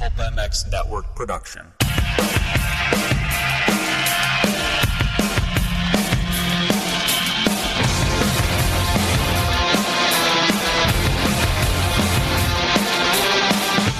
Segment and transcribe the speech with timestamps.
[0.00, 1.60] Pulp MX Network production.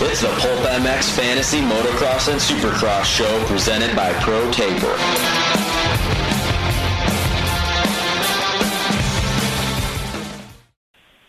[0.00, 5.60] It's the Pulp MX Fantasy Motocross and Supercross show presented by Pro Taper.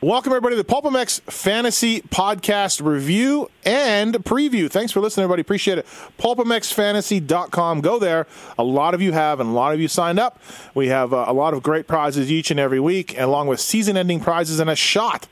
[0.03, 4.67] Welcome, everybody, to the Pulp MX Fantasy Podcast Review and Preview.
[4.67, 5.41] Thanks for listening, everybody.
[5.41, 5.85] Appreciate it.
[6.17, 7.81] PulpMXFantasy.com.
[7.81, 8.25] Go there.
[8.57, 10.39] A lot of you have, and a lot of you signed up.
[10.73, 14.21] We have uh, a lot of great prizes each and every week, along with season-ending
[14.21, 15.27] prizes and a shot.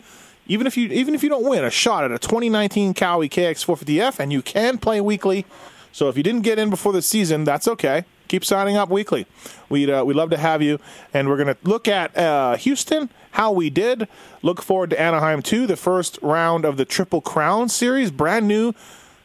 [0.45, 4.20] Even if you even if you don't win, a shot at a 2019 Kawi KX450F,
[4.20, 5.48] and you can play weekly.
[5.91, 8.05] So if you didn't get in before the season, that's okay.
[8.29, 9.25] Keep signing up weekly.
[9.69, 10.79] We'd uh, we'd love to have you,
[11.13, 14.07] and we're going to look at uh, Houston, how we did.
[14.43, 18.73] Look forward to Anaheim too, the first round of the Triple Crown series, brand new,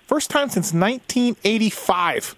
[0.07, 2.35] first time since 1985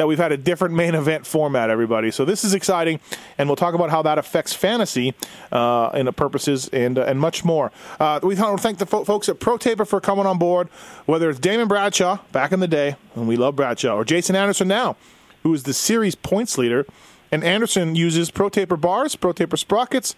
[0.00, 2.10] that we've had a different main event format, everybody.
[2.10, 3.00] So this is exciting,
[3.36, 5.14] and we'll talk about how that affects fantasy
[5.52, 7.70] uh, and the purposes and uh, and much more.
[8.00, 10.68] Uh, we want to thank the fo- folks at ProTaper for coming on board.
[11.04, 14.68] Whether it's Damon Bradshaw back in the day, and we love Bradshaw, or Jason Anderson
[14.68, 14.96] now,
[15.42, 16.86] who is the series points leader,
[17.32, 20.14] and Anderson uses ProTaper bars, ProTaper sprockets,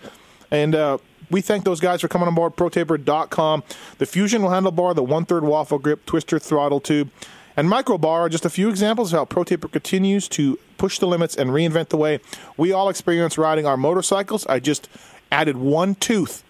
[0.50, 0.74] and.
[0.74, 0.98] Uh,
[1.30, 3.62] we thank those guys for coming on board, protaper.com.
[3.96, 7.10] The Fusion handlebar, the one third waffle grip, twister throttle tube,
[7.56, 11.36] and Microbar are just a few examples of how ProTaper continues to push the limits
[11.36, 12.20] and reinvent the way
[12.56, 14.46] we all experience riding our motorcycles.
[14.46, 14.88] I just
[15.30, 16.42] added one tooth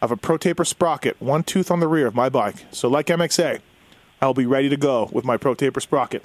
[0.00, 2.64] of a ProTaper sprocket, one tooth on the rear of my bike.
[2.70, 3.60] So, like MXA,
[4.22, 6.24] I'll be ready to go with my ProTaper sprocket.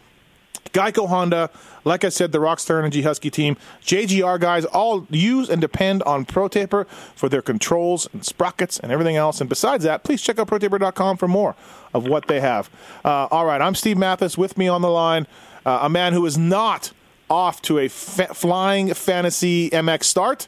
[0.73, 1.49] Geico Honda,
[1.83, 6.25] like I said, the Rockstar Energy Husky team, JGR guys all use and depend on
[6.25, 9.39] ProTaper for their controls and sprockets and everything else.
[9.39, 11.55] And besides that, please check out ProTaper.com for more
[11.93, 12.69] of what they have.
[13.03, 14.37] Uh, all right, I'm Steve Matthes.
[14.37, 15.27] With me on the line,
[15.65, 16.91] uh, a man who is not
[17.29, 20.47] off to a fa- flying fantasy MX start,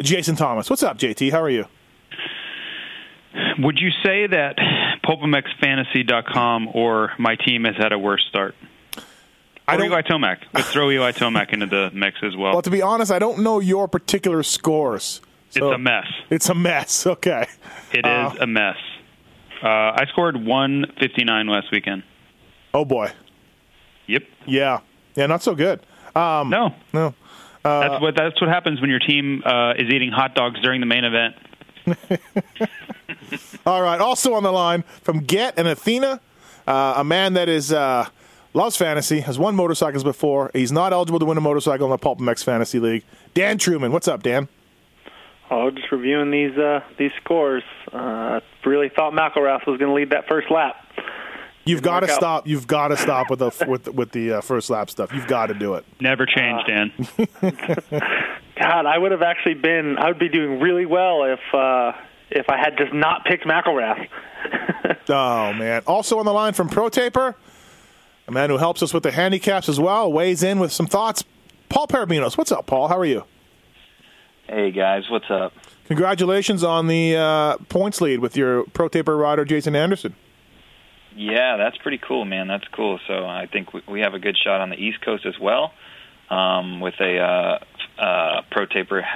[0.00, 0.70] Jason Thomas.
[0.70, 1.30] What's up, JT?
[1.30, 1.66] How are you?
[3.58, 4.56] Would you say that
[5.04, 8.54] PulpMXFantasy.com or my team has had a worse start?
[9.66, 10.38] I don't- Eli Tomac.
[10.52, 12.52] Let's throw Eli Tomac into the mix as well.
[12.52, 15.20] Well, to be honest, I don't know your particular scores.
[15.50, 16.06] So it's a mess.
[16.30, 17.06] It's a mess.
[17.14, 17.46] Okay.
[17.92, 18.76] It is Uh, a mess.
[19.62, 22.02] Uh, I scored 159 last weekend.
[22.74, 23.12] Oh boy.
[24.06, 24.24] Yep.
[24.46, 24.80] Yeah.
[25.14, 25.26] Yeah.
[25.26, 25.80] Not so good.
[26.16, 26.74] Um, No.
[26.92, 27.14] no.
[27.62, 30.86] that's what that's what happens when your team uh, is eating hot dogs during the
[30.86, 31.34] main event.
[33.66, 34.00] All right.
[34.00, 36.20] Also on the line from Get and Athena,
[36.66, 38.06] uh, a man that is uh,
[38.54, 40.50] loves fantasy, has won motorcycles before.
[40.54, 43.04] He's not eligible to win a motorcycle in the Pulp MX Fantasy League.
[43.34, 44.48] Dan Truman, what's up, Dan?
[45.50, 47.62] Oh, just reviewing these uh, these scores.
[47.92, 50.76] Uh, really thought McElrath was going to lead that first lap.
[51.66, 52.16] You've got to work out.
[52.16, 52.46] stop.
[52.46, 55.12] You've got to stop with the with with the uh, first lap stuff.
[55.12, 55.84] You've got to do it.
[56.00, 56.92] Never changed, Dan.
[58.58, 59.98] God, I would have actually been.
[59.98, 61.92] I would be doing really well if uh,
[62.30, 64.08] if I had just not picked McElrath.
[65.08, 65.82] Oh man!
[65.86, 67.34] Also on the line from ProTaper,
[68.26, 71.24] a man who helps us with the handicaps as well, weighs in with some thoughts.
[71.68, 72.88] Paul Parabinos, what's up, Paul?
[72.88, 73.24] How are you?
[74.46, 75.52] Hey guys, what's up?
[75.86, 80.14] Congratulations on the uh, points lead with your ProTaper rider Jason Anderson.
[81.16, 82.48] Yeah, that's pretty cool, man.
[82.48, 82.98] That's cool.
[83.06, 85.72] So I think we, we have a good shot on the East Coast as well,
[86.30, 89.06] um, with a uh, uh, pro taper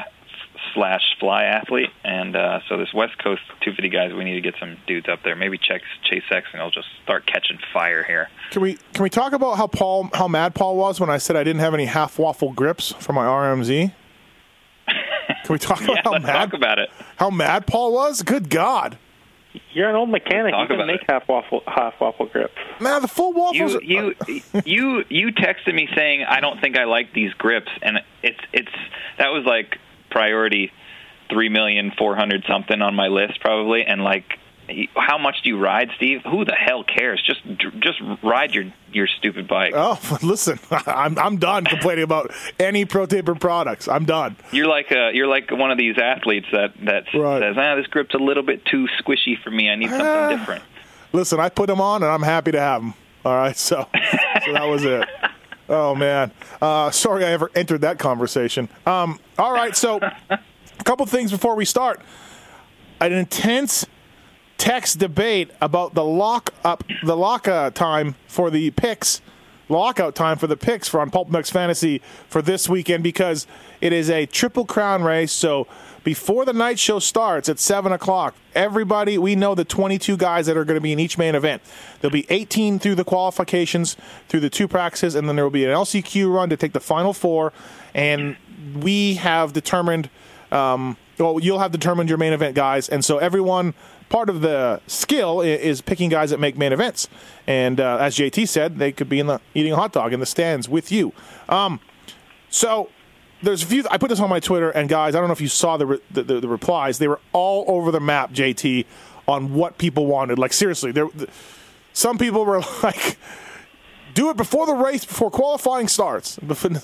[0.74, 4.54] slash fly athlete, and uh, so this West Coast 250 guys, we need to get
[4.60, 5.34] some dudes up there.
[5.36, 8.28] Maybe Chase Chase Sexton will just start catching fire here.
[8.50, 11.36] Can we can we talk about how Paul how mad Paul was when I said
[11.36, 13.92] I didn't have any half waffle grips for my RMZ?
[15.44, 16.90] Can we talk about Yeah, how let's mad talk about it.
[17.16, 18.22] how mad Paul was?
[18.22, 18.98] Good God,
[19.72, 20.52] You're an old mechanic.
[20.52, 21.10] Talk You can make it.
[21.10, 22.54] half waffle half waffle grips.
[22.80, 23.02] man!
[23.02, 23.74] The full waffles.
[23.82, 27.98] You you you you texted me saying I don't think I like these grips, and
[28.22, 28.72] it's it's
[29.18, 29.78] that was like
[30.10, 30.72] priority
[31.30, 34.24] three million four hundred something on my list probably, and like
[34.94, 36.20] how much do you ride, Steve?
[36.30, 37.22] Who the hell cares?
[37.26, 37.40] Just
[37.80, 39.72] just ride your your stupid bike.
[39.74, 43.88] Oh, listen, I'm I'm done complaining about any Pro Taper products.
[43.88, 44.36] I'm done.
[44.52, 47.40] You're like a, you're like one of these athletes that that Right.
[47.40, 49.70] says, ah, this grip's a little bit too squishy for me.
[49.70, 49.98] I need Ah.
[49.98, 50.62] something different.
[51.14, 52.92] Listen, I put them on, and I'm happy to have them.
[53.24, 53.86] All right, so
[54.44, 55.08] so that was it.
[55.68, 56.30] Oh man,
[56.62, 58.68] uh, sorry I ever entered that conversation.
[58.86, 60.00] Um, all right, so
[60.30, 60.38] a
[60.84, 62.00] couple things before we start.
[63.00, 63.86] An intense
[64.56, 69.20] text debate about the lock up, the lock uh, time for the picks
[69.68, 73.46] lockout time for the picks for on Pulp MX Fantasy for this weekend because
[73.80, 75.32] it is a triple crown race.
[75.32, 75.66] So
[76.04, 80.56] before the night show starts at seven o'clock, everybody we know the 22 guys that
[80.56, 81.62] are going to be in each main event.
[82.00, 83.96] There'll be 18 through the qualifications,
[84.28, 86.80] through the two practices, and then there will be an LCQ run to take the
[86.80, 87.52] final four.
[87.94, 88.36] And
[88.76, 90.10] we have determined.
[90.50, 93.74] Um, well, you'll have determined your main event guys, and so everyone
[94.08, 97.08] part of the skill is picking guys that make main events.
[97.46, 100.20] And uh, as JT said, they could be in the eating a hot dog in
[100.20, 101.12] the stands with you.
[101.48, 101.80] Um,
[102.50, 102.88] so
[103.42, 103.84] there's a few.
[103.90, 105.86] I put this on my Twitter, and guys, I don't know if you saw the,
[105.86, 106.98] re- the, the, the replies.
[106.98, 108.84] They were all over the map, JT,
[109.26, 110.38] on what people wanted.
[110.38, 111.08] Like seriously, there.
[111.92, 113.18] Some people were like
[114.18, 116.38] do it before the race, before qualifying starts.
[116.38, 116.80] and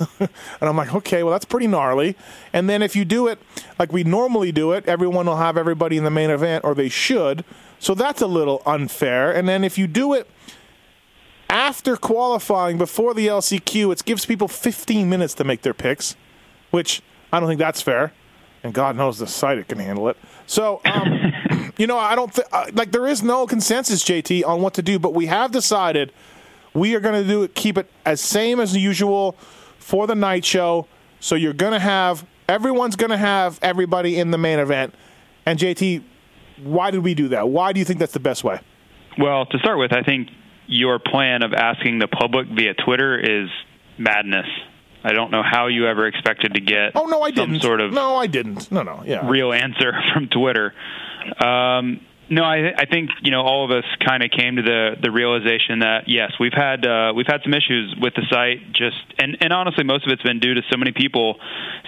[0.60, 2.16] I'm like, okay, well, that's pretty gnarly.
[2.52, 3.40] And then if you do it
[3.76, 6.88] like we normally do it, everyone will have everybody in the main event, or they
[6.88, 7.44] should.
[7.80, 9.34] So that's a little unfair.
[9.34, 10.30] And then if you do it
[11.50, 16.14] after qualifying, before the LCQ, it gives people 15 minutes to make their picks,
[16.74, 18.12] which I don't think that's fair.
[18.62, 20.16] And God knows the site it can handle it.
[20.46, 24.74] So, um, you know, I don't think, like, there is no consensus, JT, on what
[24.74, 26.12] to do, but we have decided–
[26.74, 29.36] we are going to do it, keep it as same as usual
[29.78, 30.86] for the night show.
[31.20, 34.94] So you're going to have everyone's going to have everybody in the main event.
[35.46, 36.02] And JT,
[36.62, 37.48] why did we do that?
[37.48, 38.60] Why do you think that's the best way?
[39.18, 40.28] Well, to start with, I think
[40.66, 43.48] your plan of asking the public via Twitter is
[43.96, 44.46] madness.
[45.04, 47.62] I don't know how you ever expected to get oh no I some didn't.
[47.62, 48.72] sort of no I didn't.
[48.72, 49.28] No no yeah.
[49.28, 50.72] real answer from Twitter.
[51.38, 54.96] Um, no, I, I think you know all of us kind of came to the
[55.02, 58.72] the realization that yes, we've had uh, we've had some issues with the site.
[58.72, 61.36] Just and and honestly, most of it's been due to so many people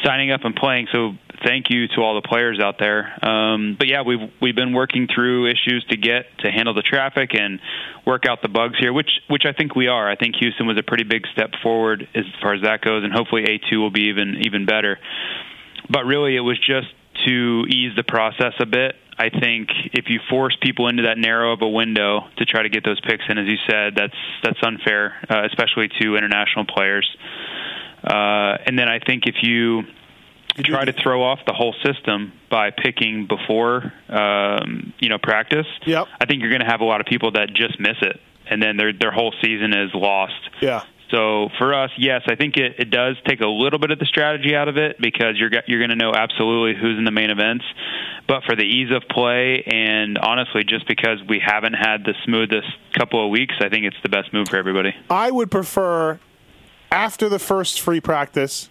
[0.05, 0.88] signing up and playing.
[0.93, 1.12] So
[1.44, 3.25] thank you to all the players out there.
[3.25, 7.31] Um, but yeah, we've we've been working through issues to get to handle the traffic
[7.35, 7.59] and
[8.06, 10.11] work out the bugs here, which which I think we are.
[10.11, 13.12] I think Houston was a pretty big step forward as far as that goes, and
[13.12, 14.99] hopefully A2 will be even even better.
[15.88, 16.88] But really, it was just
[17.27, 21.53] to ease the process a bit I think if you force people into that narrow
[21.53, 24.59] of a window to try to get those picks in, as you said, that's that's
[24.63, 27.09] unfair, uh, especially to international players.
[28.05, 29.85] Uh, and then I think if you
[30.59, 36.07] try to throw off the whole system by picking before um, you know practice, yep.
[36.21, 38.62] I think you're going to have a lot of people that just miss it, and
[38.62, 40.51] then their their whole season is lost.
[40.61, 40.83] Yeah.
[41.11, 44.06] So for us, yes, I think it, it does take a little bit of the
[44.06, 47.31] strategy out of it because you're you're going to know absolutely who's in the main
[47.31, 47.64] events.
[48.26, 52.67] But for the ease of play and honestly, just because we haven't had the smoothest
[52.94, 54.94] couple of weeks, I think it's the best move for everybody.
[55.08, 56.19] I would prefer
[56.91, 58.69] after the first free practice,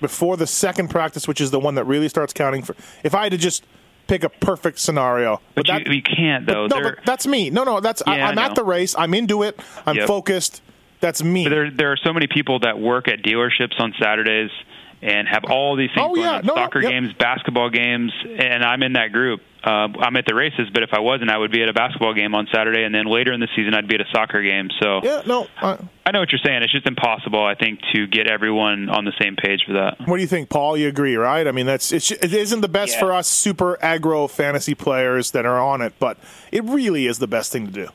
[0.00, 2.76] before the second practice, which is the one that really starts counting for.
[3.02, 3.64] If I had to just
[4.08, 5.40] pick a perfect scenario.
[5.54, 6.68] But, but that, you, you, can't though.
[6.68, 7.50] But, no, but that's me.
[7.50, 8.94] No, no, that's yeah, I, am at the race.
[8.98, 9.60] I'm into it.
[9.86, 10.06] I'm yep.
[10.06, 10.62] focused.
[11.00, 11.44] That's me.
[11.44, 14.50] But there, there are so many people that work at dealerships on Saturdays
[15.00, 16.38] and have all these things oh, going yeah.
[16.38, 17.02] on, no, soccer no, yep.
[17.02, 19.40] games, basketball games, and I'm in that group.
[19.62, 22.14] Uh, I'm at the races, but if I wasn't, I would be at a basketball
[22.14, 24.70] game on Saturday, and then later in the season, I'd be at a soccer game.
[24.80, 26.62] So yeah, no, I, I know what you're saying.
[26.62, 29.98] It's just impossible, I think, to get everyone on the same page for that.
[30.06, 30.76] What do you think, Paul?
[30.76, 31.46] You agree, right?
[31.46, 33.00] I mean, that's it's, it isn't the best yeah.
[33.00, 36.18] for us super aggro fantasy players that are on it, but
[36.50, 37.88] it really is the best thing to do.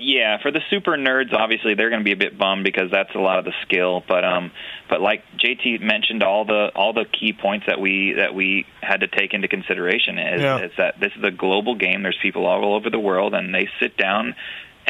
[0.00, 3.14] Yeah, for the super nerds, obviously they're going to be a bit bummed because that's
[3.14, 4.02] a lot of the skill.
[4.06, 4.50] But um,
[4.88, 9.00] but like JT mentioned, all the all the key points that we that we had
[9.00, 10.64] to take into consideration is, yeah.
[10.64, 12.02] is that this is a global game.
[12.02, 14.34] There's people all over the world, and they sit down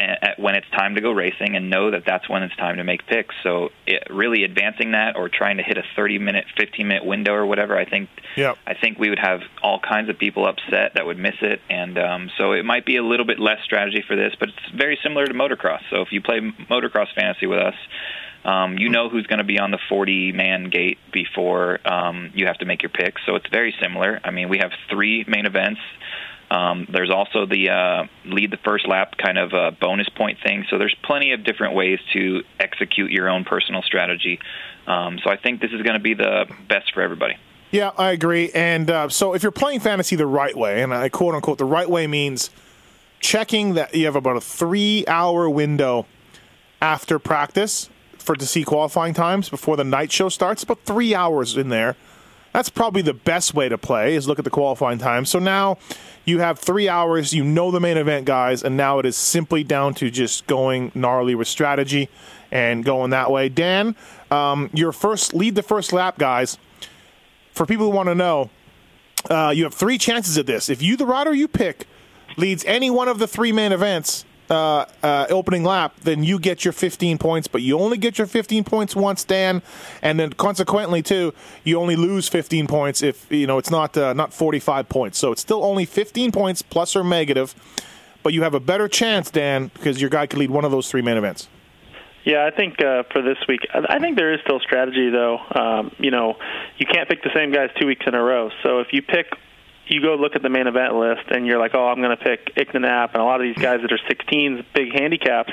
[0.01, 2.83] at when it's time to go racing and know that that's when it's time to
[2.83, 3.35] make picks.
[3.43, 7.33] So it, really advancing that or trying to hit a 30 minute, 15 minute window
[7.33, 8.57] or whatever, I think yep.
[8.65, 11.61] I think we would have all kinds of people upset that would miss it.
[11.69, 14.75] And um, so it might be a little bit less strategy for this, but it's
[14.75, 15.81] very similar to motocross.
[15.89, 16.39] So if you play
[16.69, 17.75] motocross fantasy with us,
[18.43, 22.47] um, you know who's going to be on the 40 man gate before um, you
[22.47, 23.21] have to make your picks.
[23.25, 24.19] So it's very similar.
[24.23, 25.79] I mean, we have three main events
[26.51, 30.65] um, there's also the uh, lead the first lap kind of a bonus point thing.
[30.69, 34.37] So there's plenty of different ways to execute your own personal strategy.
[34.85, 37.37] Um, so I think this is going to be the best for everybody.
[37.71, 38.51] Yeah, I agree.
[38.53, 41.63] And uh, so if you're playing fantasy the right way, and I quote unquote the
[41.63, 42.49] right way means
[43.21, 46.05] checking that you have about a three hour window
[46.81, 50.63] after practice for to see qualifying times before the night show starts.
[50.63, 51.95] About three hours in there.
[52.53, 55.25] That's probably the best way to play is look at the qualifying time.
[55.25, 55.77] So now
[56.25, 59.63] you have three hours, you know the main event guys, and now it is simply
[59.63, 62.09] down to just going gnarly with strategy
[62.51, 63.47] and going that way.
[63.49, 63.95] Dan,
[64.29, 66.57] um, your first lead the first lap, guys.
[67.53, 68.49] For people who want to know,
[69.29, 70.69] uh, you have three chances at this.
[70.69, 71.85] If you, the rider you pick,
[72.37, 76.65] leads any one of the three main events, uh, uh, opening lap, then you get
[76.65, 79.61] your 15 points, but you only get your 15 points once, Dan,
[80.01, 84.13] and then consequently too, you only lose 15 points if you know it's not uh,
[84.13, 85.17] not 45 points.
[85.17, 87.55] So it's still only 15 points plus or negative,
[88.23, 90.91] but you have a better chance, Dan, because your guy could lead one of those
[90.91, 91.47] three main events.
[92.25, 95.39] Yeah, I think uh, for this week, I think there is still strategy though.
[95.55, 96.35] Um, you know,
[96.77, 98.51] you can't pick the same guys two weeks in a row.
[98.63, 99.33] So if you pick
[99.91, 102.23] you go look at the main event list and you're like, oh, I'm going to
[102.23, 105.51] pick Icknapp and a lot of these guys that are 16s, big handicaps,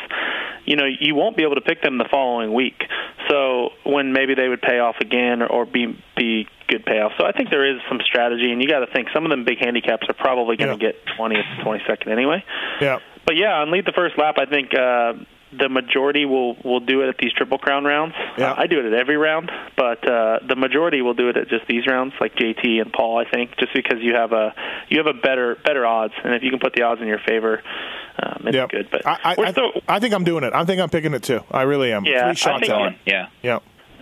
[0.64, 2.80] you know, you won't be able to pick them the following week.
[3.28, 7.12] So when maybe they would pay off again or, or be be good payoff.
[7.18, 9.45] So I think there is some strategy, and you got to think some of them
[9.45, 10.92] big handicaps are probably going to Yeah.
[10.92, 12.45] get 20th, 22nd anyway.
[12.80, 12.99] Yeah.
[13.25, 15.14] But yeah, on lead the first lap, I think uh,
[15.57, 18.14] the majority will will do it at these triple crown rounds.
[18.37, 18.52] Yeah.
[18.52, 21.49] Uh, I do it at every round, but uh, the majority will do it at
[21.49, 23.19] just these rounds, like JT and Paul.
[23.19, 24.55] I think just because you have a
[24.88, 27.21] you have a better better odds, and if you can put the odds in your
[27.26, 27.62] favor,
[28.23, 28.71] um, it's Yep.
[28.71, 28.88] good.
[28.90, 30.52] But I, I, still, I think I'm doing it.
[30.52, 31.40] I think I'm picking it too.
[31.50, 32.05] I really am.
[32.05, 33.28] Yeah, I Three shots think- at Going, yeah.
[33.43, 33.59] Yeah.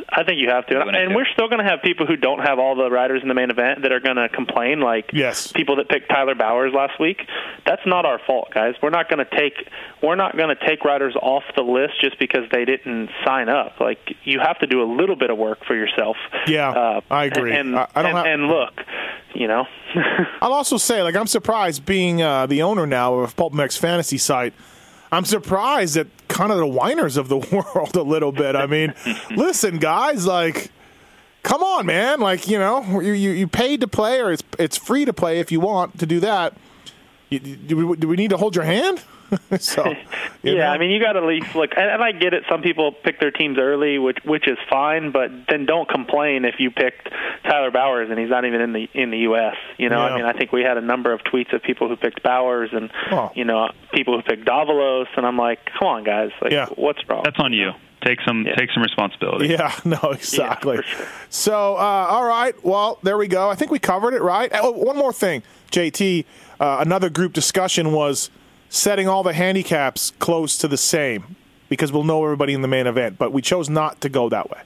[0.08, 2.16] I think you have to, Doing it and we're still going to have people who
[2.16, 5.10] don't have all the riders in the main event that are going to complain, like
[5.12, 5.52] Yes.
[5.52, 7.20] people that picked Tyler Bowers last week.
[7.66, 8.74] That's not our fault, guys.
[8.82, 9.68] We're not going to take
[10.02, 13.80] we're not going to take riders off the list just because they didn't sign up.
[13.80, 16.16] Like you have to do a little bit of work for yourself.
[16.46, 17.54] Yeah, uh, I agree.
[17.54, 18.72] And I- I don't and, have- and look,
[19.34, 19.66] you know,
[20.40, 24.52] I'll also say, like, I'm surprised being uh, the owner now of PulpMX Fantasy site.
[25.12, 27.36] I'm surprised at kind of the whiners of the
[27.74, 28.56] world a little bit.
[28.56, 28.94] I mean,
[29.30, 30.70] listen, guys, like,
[31.42, 32.20] come on, man.
[32.20, 35.40] Like, you know, you, you, you paid to play, or it's it's free to play
[35.40, 36.56] if you want to do that.
[37.30, 39.02] You, do, we, do we need to hold your hand?
[39.58, 39.94] so,
[40.42, 40.66] yeah, know?
[40.66, 41.70] I mean, you got to at least look.
[41.76, 42.44] And, and I get it.
[42.48, 45.10] Some people pick their teams early, which which is fine.
[45.12, 47.08] But then don't complain if you picked
[47.44, 49.56] Tyler Bowers and he's not even in the in the U.S.
[49.78, 50.12] You know, Yeah.
[50.12, 52.70] I mean, I think we had a number of tweets of people who picked Bowers
[52.72, 53.30] and Oh.
[53.34, 56.66] you know people who picked Davalos, and I'm like, come on, guys, like, Yeah.
[56.76, 57.22] what's wrong?
[57.24, 57.72] That's on you.
[58.04, 58.54] Take some Yeah.
[58.54, 59.48] take some responsibility.
[59.48, 60.76] Yeah, no, exactly.
[60.76, 61.06] for sure.
[61.30, 62.54] So, uh, all right.
[62.64, 63.48] Well, there we go.
[63.50, 64.50] I think we covered it, right?
[64.54, 65.42] Oh, one more thing,
[65.72, 66.24] JT.
[66.60, 68.30] Uh, another group discussion was
[68.68, 71.36] setting all the handicaps close to the same
[71.68, 73.18] because we'll know everybody in the main event.
[73.18, 74.60] But we chose not to go that way.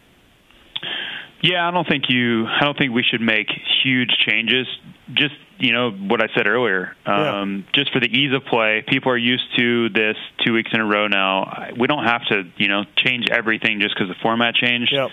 [1.43, 2.47] Yeah, I don't think you.
[2.47, 3.49] I don't think we should make
[3.83, 4.67] huge changes.
[5.15, 6.97] Just you know what I said earlier.
[7.07, 10.81] Um, Just for the ease of play, people are used to this two weeks in
[10.81, 11.71] a row now.
[11.79, 14.93] We don't have to you know change everything just because the format changed.
[14.93, 15.11] Yep.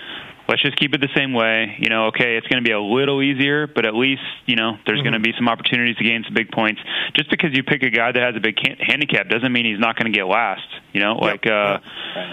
[0.48, 1.76] Let's just keep it the same way.
[1.80, 4.78] You know, okay, it's going to be a little easier, but at least you know
[4.86, 6.82] there's going to be some opportunities to gain some big points.
[7.16, 9.80] Just because you pick a guy that has a big can- handicap doesn't mean he's
[9.80, 10.64] not going to get last.
[10.94, 11.80] You know, like uh,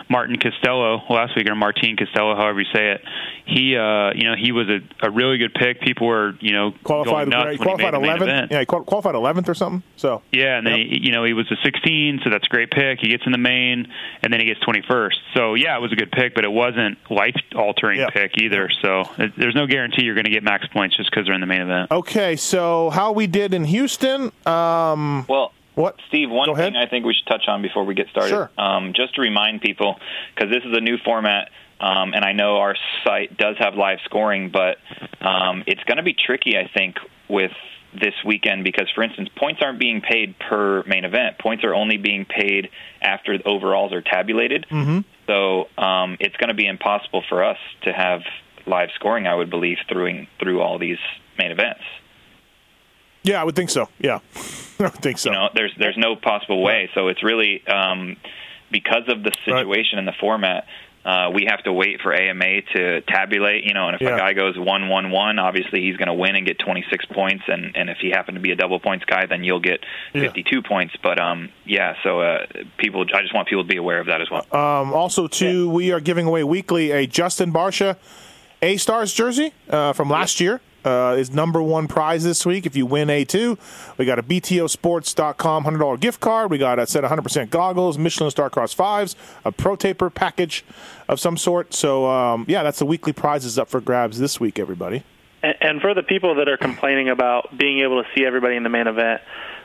[0.09, 3.01] Martin Castelo last week, or Martin Castelo, however you say it.
[3.47, 5.83] He, uh, you know, he was a, a really good pick.
[5.83, 8.23] People were, you know, Qualified, going nuts he when he made qualified the main 11th.
[8.23, 8.53] event.
[8.53, 9.83] Yeah, qualified 11th or something.
[9.97, 10.77] So, Yeah, and Yep.
[10.79, 13.01] he, you know he was a 16, so that's a great pick.
[13.01, 13.87] He gets in the main,
[14.23, 15.15] and then he gets 21st.
[15.35, 18.04] So yeah, it was a good pick, but it wasn't life altering Yeah.
[18.13, 18.71] Pick either.
[18.83, 21.41] So it, there's no guarantee you're going to get max points just because they're in
[21.41, 21.91] the main event.
[21.91, 22.37] okay.
[22.37, 24.33] So, how we did in Houston?
[24.47, 25.97] Um, Well, what?
[26.09, 26.73] Steve, one Go ahead.
[26.73, 28.51] thing I think we should touch on before we get started, Sure.
[28.59, 29.99] um, just to remind people,
[30.35, 33.99] because this is a new format, um, and I know our site does have live
[34.05, 34.79] scoring, but
[35.21, 36.97] um, it's going to be tricky, I think,
[37.29, 37.51] with
[38.01, 41.39] this weekend because, for instance, points aren't being paid per main event.
[41.39, 42.71] Points are only being paid
[43.01, 44.67] after the overalls are tabulated.
[44.71, 45.01] Mm-hmm.
[45.27, 48.23] So um, it's going to be impossible for us to have
[48.67, 50.99] live scoring, I would believe, through through all these
[51.39, 51.83] main events.
[53.23, 53.89] Yeah, I would think so.
[53.99, 54.21] Yeah,
[54.79, 55.31] I would think so.
[55.31, 56.91] You know, there's there's no possible way.
[56.95, 58.17] So it's really um,
[58.71, 60.67] because of the situation and the format.
[61.05, 64.15] Uh, we have to wait for AMA to tabulate, you know, and if Yeah.
[64.15, 67.45] a guy goes one one one, obviously he's going to win and get 26 points,
[67.47, 69.81] and and if he happened to be a double points guy, then you'll get
[70.15, 70.23] Yeah.
[70.23, 70.95] 52 points.
[71.03, 72.47] But um, yeah, so uh,
[72.79, 74.47] people, I just want people to be aware of that as well.
[74.51, 77.97] Um, also, too, we are giving away weekly a Justin Barcia
[78.63, 80.61] A Stars jersey uh, from last year.
[80.85, 82.67] Uh, is number one prize this week.
[82.67, 83.59] If you win A2,
[83.97, 86.51] we got a BTOsports.com $100 gift card.
[86.51, 89.15] We got a set of 100% goggles, Michelin Starcross 5s,
[89.45, 90.65] a Pro Taper package
[91.09, 91.73] of some sort.
[91.73, 95.05] So, um, yeah, that's the weekly prizes up for grabs this week, everybody.
[95.43, 98.63] And, and for the people that are complaining about being able to see everybody in
[98.63, 99.23] the main event,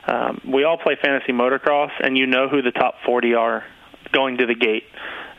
[0.07, 3.63] um, we all play fantasy motocross, and you know who the top 40 are
[4.11, 4.83] going to the gate.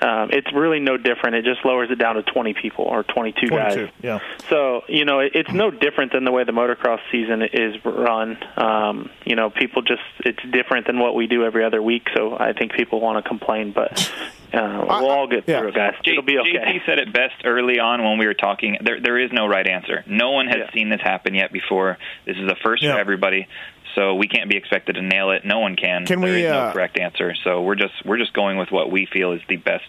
[0.03, 1.37] Um, it's really no different.
[1.37, 3.49] It just lowers it down to 20 people or 22, 22,
[3.87, 3.93] guys.
[4.03, 4.19] yeah.
[4.49, 8.39] So you know, it, it's no different than the way the motocross season is run.
[8.57, 12.07] Um, you know, people just it's different than what we do every other week.
[12.15, 14.11] So I think people want to complain, but
[14.55, 15.61] uh, we'll all get yeah.
[15.61, 15.95] through it, guys.
[16.03, 16.51] J- It'll be okay.
[16.81, 18.79] JT said it best early on when we were talking.
[18.83, 20.03] There, there is no right answer.
[20.07, 20.73] No one has Yeah.
[20.73, 21.99] seen this happen yet before.
[22.27, 22.95] This is the first Yeah.
[22.95, 23.47] for everybody.
[23.95, 25.45] So we can't be expected to nail it.
[25.45, 26.07] No one can.
[26.07, 27.35] Can There we, is uh, no correct answer.
[27.45, 29.85] So we're just we're just going with what we feel is the best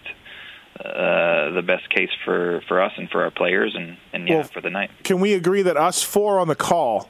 [0.80, 4.44] uh, the best case for for us and for our players and and yeah Well,
[4.44, 4.90] for the night.
[5.04, 7.08] Can we agree that us four on the call,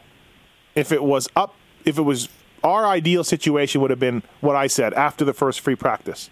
[0.75, 2.29] if it was up, if it was
[2.65, 6.31] our ideal situation, would have been what I said after the first free practice,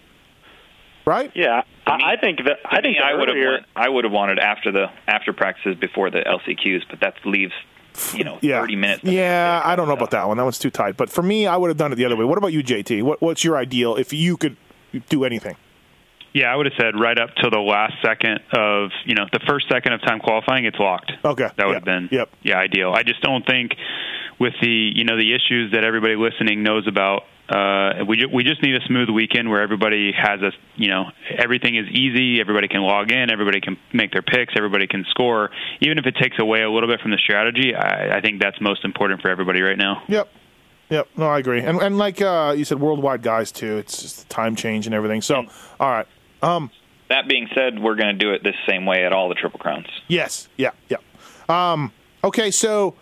[1.05, 1.31] right?
[1.35, 4.03] Yeah, To me- I, I think that I think me, I would have I would
[4.03, 7.53] have wanted after the after practices before the LCQs, but that leaves
[8.13, 8.59] you know Yeah.
[8.61, 9.03] thirty minutes.
[9.03, 10.37] Yeah, I don't know about that one.
[10.37, 10.97] That one's too tight.
[10.97, 12.25] But for me, I would have done it the other way.
[12.25, 13.03] What about you, JT?
[13.03, 14.55] What, what's your ideal if you could
[15.09, 15.55] do anything?
[16.33, 19.41] Yeah, I would have said right up till the last second of you know the
[19.47, 21.11] first second of time qualifying, it's locked.
[21.25, 21.49] Okay.
[21.57, 21.75] that would Yep.
[21.75, 22.29] have been Yep.
[22.43, 22.93] yeah ideal.
[22.93, 23.75] I just don't think
[24.39, 27.23] with the you know the issues that everybody listening knows about.
[27.51, 31.11] Uh, we ju- we just need a smooth weekend where everybody has a you know
[31.37, 32.39] everything is easy.
[32.39, 33.29] Everybody can log in.
[33.29, 34.53] Everybody can make their picks.
[34.55, 35.49] Everybody can score.
[35.81, 38.61] Even if it takes away a little bit from the strategy, I, I think that's
[38.61, 40.03] most important for everybody right now.
[40.07, 40.29] Yep.
[40.89, 41.07] Yep.
[41.17, 41.59] No, I agree.
[41.61, 43.77] And and like uh, you said, worldwide guys too.
[43.77, 45.21] It's just the time change and everything.
[45.21, 45.45] So,
[45.79, 46.07] all right.
[47.09, 49.59] That being said, we're going to do it this same way at all the Triple
[49.59, 49.87] Crowns.
[50.07, 50.47] Yes.
[50.55, 50.71] Yeah.
[50.87, 50.97] Yeah.
[51.49, 51.91] Um,
[52.23, 52.49] okay.
[52.51, 52.95] So,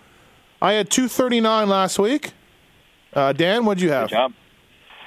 [0.59, 2.31] I had two thirty nine last week.
[3.13, 4.09] Uh, Dan, what'd you have?
[4.09, 4.33] Good job.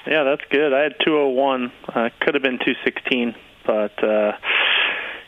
[0.07, 0.73] Yeah, that's good.
[0.73, 1.71] I had 201.
[1.87, 4.33] Uh, could have been 216, but uh,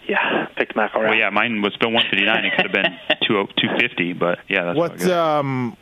[0.07, 0.95] yeah, picked McElrath.
[0.99, 2.45] Well, yeah, mine was still 159.
[2.45, 4.97] It could have been 20 250, but yeah, that's What?
[4.97, 5.11] good.
[5.11, 5.77] Um,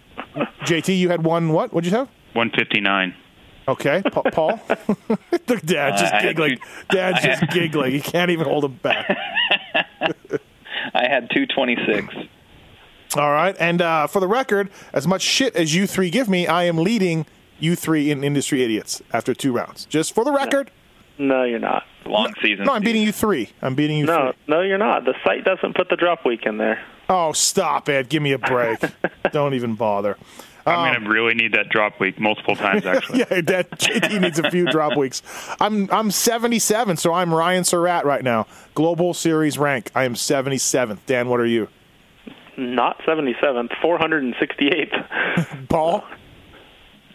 [0.64, 1.50] JT, you had one.
[1.50, 1.74] What?
[1.74, 2.08] What'd you have?
[2.34, 3.16] 159.
[3.68, 4.60] Okay, Pa- Paul.
[5.48, 6.58] Look, Dad just Uh, giggling.
[6.58, 6.64] two-
[6.96, 7.92] Dad's just had- giggling.
[7.94, 9.18] He can't even hold him back.
[10.94, 12.14] I had two twenty six.
[13.16, 16.46] All right, and uh, for the record, as much shit as you three give me,
[16.48, 17.26] I am leading
[17.64, 19.86] you three in industry idiots after two rounds.
[19.86, 20.70] Just for the record.
[21.18, 21.84] No, you're not.
[22.06, 22.66] Long season.
[22.66, 23.50] No, I'm beating you three.
[23.62, 24.42] I'm beating you No, three.
[24.48, 25.06] no, you're not.
[25.06, 26.84] The site doesn't put the drop week in there.
[27.10, 28.10] Oh, stop it.
[28.10, 28.80] Give me a break.
[29.32, 30.18] Don't even bother.
[30.66, 33.20] I'm going to um, really need that drop week multiple times, actually.
[33.20, 35.22] Yeah, that JT needs a few drop weeks.
[35.60, 38.48] I'm I'm 77, so I'm Ryan Surratt right now.
[38.74, 39.92] Global Series rank.
[39.94, 41.00] I am 77th.
[41.06, 41.68] Dan, what are you?
[42.58, 45.68] Not 77th, 468th.
[45.70, 46.04] Paul?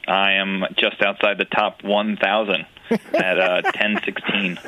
[0.09, 2.67] I am just outside the top one thousand
[3.15, 4.59] at uh, ten sixteen.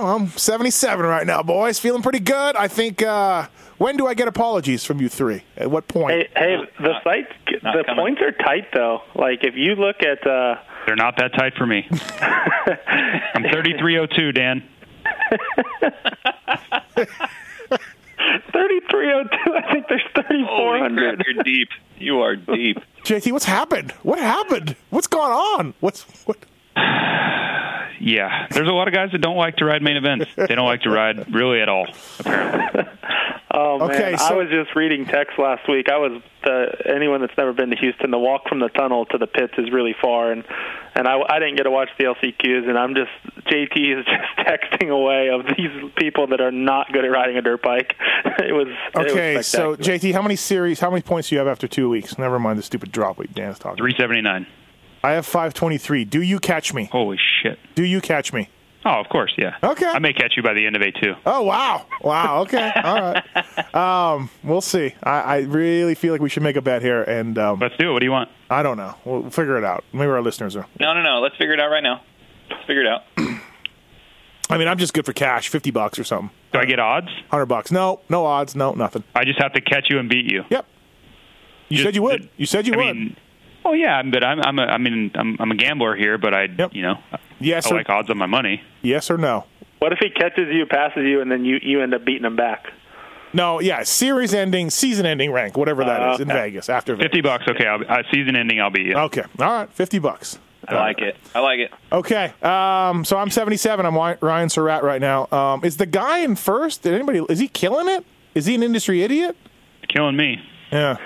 [0.00, 1.78] Oh, I'm 77 right now, boys.
[1.80, 2.54] Feeling pretty good.
[2.56, 3.02] I think.
[3.02, 3.46] Uh,
[3.78, 5.42] when do I get apologies from you three?
[5.56, 6.12] At what point?
[6.12, 7.28] hey, hey, the Not- site,
[7.62, 7.96] not the coming.
[8.16, 9.02] points are tight though.
[9.14, 11.86] Like if you look at, uh, They're not that tight for me.
[11.90, 14.68] I'm 3302, Dan.
[18.52, 21.24] 3302, I think there's Holy 3400.
[21.26, 21.68] you're deep.
[21.98, 22.78] You are deep.
[23.04, 23.92] JT, what's happened?
[24.02, 24.76] What happened?
[24.90, 25.74] What's gone on?
[25.80, 26.36] What's what?
[28.00, 30.26] Yeah, there's a lot of guys that don't like to ride main events.
[30.36, 31.86] They don't like to ride really at all,
[32.20, 32.84] apparently.
[33.50, 35.88] Oh man, Okay, I was just reading text last week.
[35.90, 38.10] I was the anyone that's never been to Houston.
[38.10, 40.44] The walk from the tunnel to the pits is really far, and
[40.94, 42.68] and I, I didn't get to watch the LCQs.
[42.68, 43.10] And I'm just
[43.46, 44.04] JT is
[44.36, 47.94] just texting away of these people that are not good at riding a dirt bike.
[48.24, 49.76] it was it Okay, was so.
[49.76, 50.80] JT, how many series?
[50.80, 52.18] How many points do you have after two weeks?
[52.18, 53.78] Never mind the stupid drop week Dan's talking.
[53.78, 54.46] 379.
[55.02, 56.04] I have 523.
[56.04, 56.86] Do you catch me?
[56.92, 57.58] Holy shit.
[57.76, 58.50] Do you catch me?
[58.90, 59.56] Oh, of course, yeah.
[59.62, 59.84] Okay.
[59.86, 61.16] I may catch you by the end of A2.
[61.26, 62.40] Oh wow, wow.
[62.42, 63.74] Okay, all right.
[63.74, 64.94] Um, we'll see.
[65.02, 67.90] I, I really feel like we should make a bet here, and um, Let's do
[67.90, 67.92] it.
[67.92, 68.30] What do you want?
[68.48, 68.94] I don't know.
[69.04, 69.84] We'll figure it out.
[69.92, 70.66] Maybe our listeners are.
[70.80, 71.20] No, no, no.
[71.20, 72.00] Let's figure it out right now.
[72.50, 73.02] Let's figure it out.
[74.50, 77.08] I mean, I'm just good for cash, fifty bucks or something, Do I get odds?
[77.30, 77.70] hundred bucks.
[77.70, 79.04] No, no odds, no nothing.
[79.14, 80.44] I just have to catch you and beat you.
[80.48, 80.64] Yep.
[81.68, 82.30] You Just- said you would.
[82.38, 82.96] You said you I would.
[82.96, 83.16] mean,
[83.66, 86.44] oh yeah, but I'm I'm a, I mean I'm I'm a gambler here, but I
[86.44, 86.72] Yep.
[86.72, 86.94] you know
[87.40, 88.62] yes I or like odds on my money.
[88.82, 89.44] yes or no.
[89.78, 92.36] what if he catches you, passes you, and then you you end up beating him
[92.36, 92.66] back?
[93.34, 96.40] No, yeah, series ending, season ending rank, whatever that is in okay.
[96.50, 97.04] Vegas after Vegas.
[97.04, 97.66] Fifty bucks, okay.
[97.66, 98.96] I'll, uh, season ending, I'll be you.
[98.96, 100.38] Okay, all right, fifty bucks.
[100.66, 101.16] I like it.
[101.34, 101.72] I like it.
[101.90, 103.86] Okay, um, so I'm 77.
[103.86, 105.26] I'm Ryan Surratt right now.
[105.32, 106.82] Um, is the guy in first?
[106.82, 107.24] Did anybody?
[107.30, 108.04] Is he killing it?
[108.34, 109.36] Is he an industry idiot?
[109.88, 110.42] Killing me.
[110.70, 110.96] Yeah,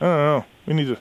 [0.00, 0.44] I don't know.
[0.66, 0.98] We need to.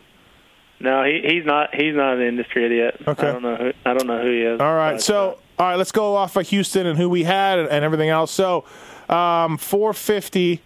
[0.81, 3.01] No, he he's not he's not an industry idiot.
[3.07, 3.27] Okay.
[3.27, 4.59] I don't know who I don't know who he is.
[4.59, 7.59] All right, but, so all right, let's go off of Houston and who we had
[7.59, 8.31] and, and everything else.
[8.31, 8.65] So,
[9.09, 10.59] um, 450,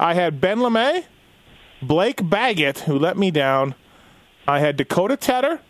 [0.00, 1.04] I had Ben LaMay,
[1.80, 3.76] Blake Baggett, who let me down.
[4.48, 5.60] I had Dakota Tedder.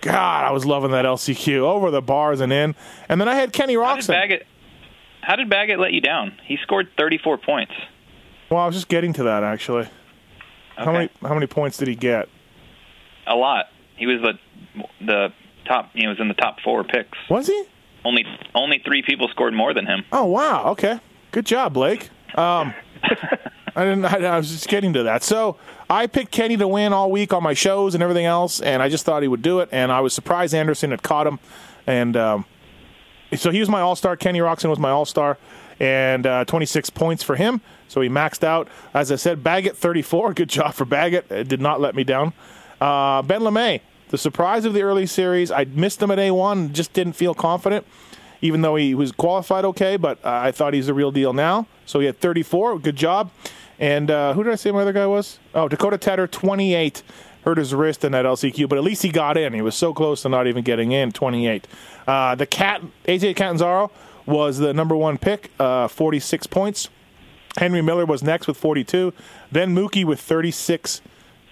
[0.00, 2.76] God, I was loving that LCQ over the bars and in.
[3.08, 4.46] And then I had Kenny How did Baggett?
[5.22, 6.38] How did Baggett let you down?
[6.46, 7.72] He scored 34 points.
[8.48, 9.82] Well, I was just getting to that actually.
[9.82, 10.84] Okay.
[10.84, 12.28] How many how many points did he get?
[13.26, 13.66] A lot.
[13.96, 15.32] He was the the
[15.66, 15.90] top.
[15.94, 17.18] He was in the top four picks.
[17.28, 17.64] Was he?
[18.04, 20.04] Only only three people scored more than him.
[20.12, 21.00] Oh wow, okay.
[21.32, 22.10] Good job, Blake.
[22.34, 22.74] Um,
[23.76, 24.04] I didn't.
[24.04, 25.22] I, I was just getting to that.
[25.22, 25.56] So
[25.88, 28.88] I picked Kenny to win all week on my shows and everything else, and I
[28.88, 29.68] just thought he would do it.
[29.70, 31.38] And I was surprised Anderson had caught him,
[31.86, 32.44] and um,
[33.36, 34.16] so he was my all star.
[34.16, 35.38] Kenny Roczen was my all star,
[35.78, 37.60] and uh, 26 points for him.
[37.88, 38.68] So he maxed out.
[38.94, 40.34] As I said, Baggett 34.
[40.34, 41.30] Good job for Baggett.
[41.30, 42.32] It did not let me down.
[42.80, 45.50] Uh, ben LaMay, the surprise of the early series.
[45.50, 46.72] I missed him at A1.
[46.72, 47.86] Just didn't feel confident,
[48.40, 49.96] even though he was qualified okay.
[49.96, 51.66] But uh, I thought he's the real deal now.
[51.86, 52.78] So he had 34.
[52.78, 53.30] Good job.
[53.78, 55.38] And uh, who did I say my other guy was?
[55.54, 57.02] Oh, Dakota Tedder, 28.
[57.44, 59.54] Hurt his wrist in that LCQ, but at least he got in.
[59.54, 61.66] He was so close to not even getting in, 28.
[62.06, 63.90] Uh, the cat, AJ Catanzaro,
[64.26, 66.90] was the number one pick, uh, 46 points.
[67.56, 69.14] Henry Miller was next with 42.
[69.50, 71.00] Then Mookie with 36.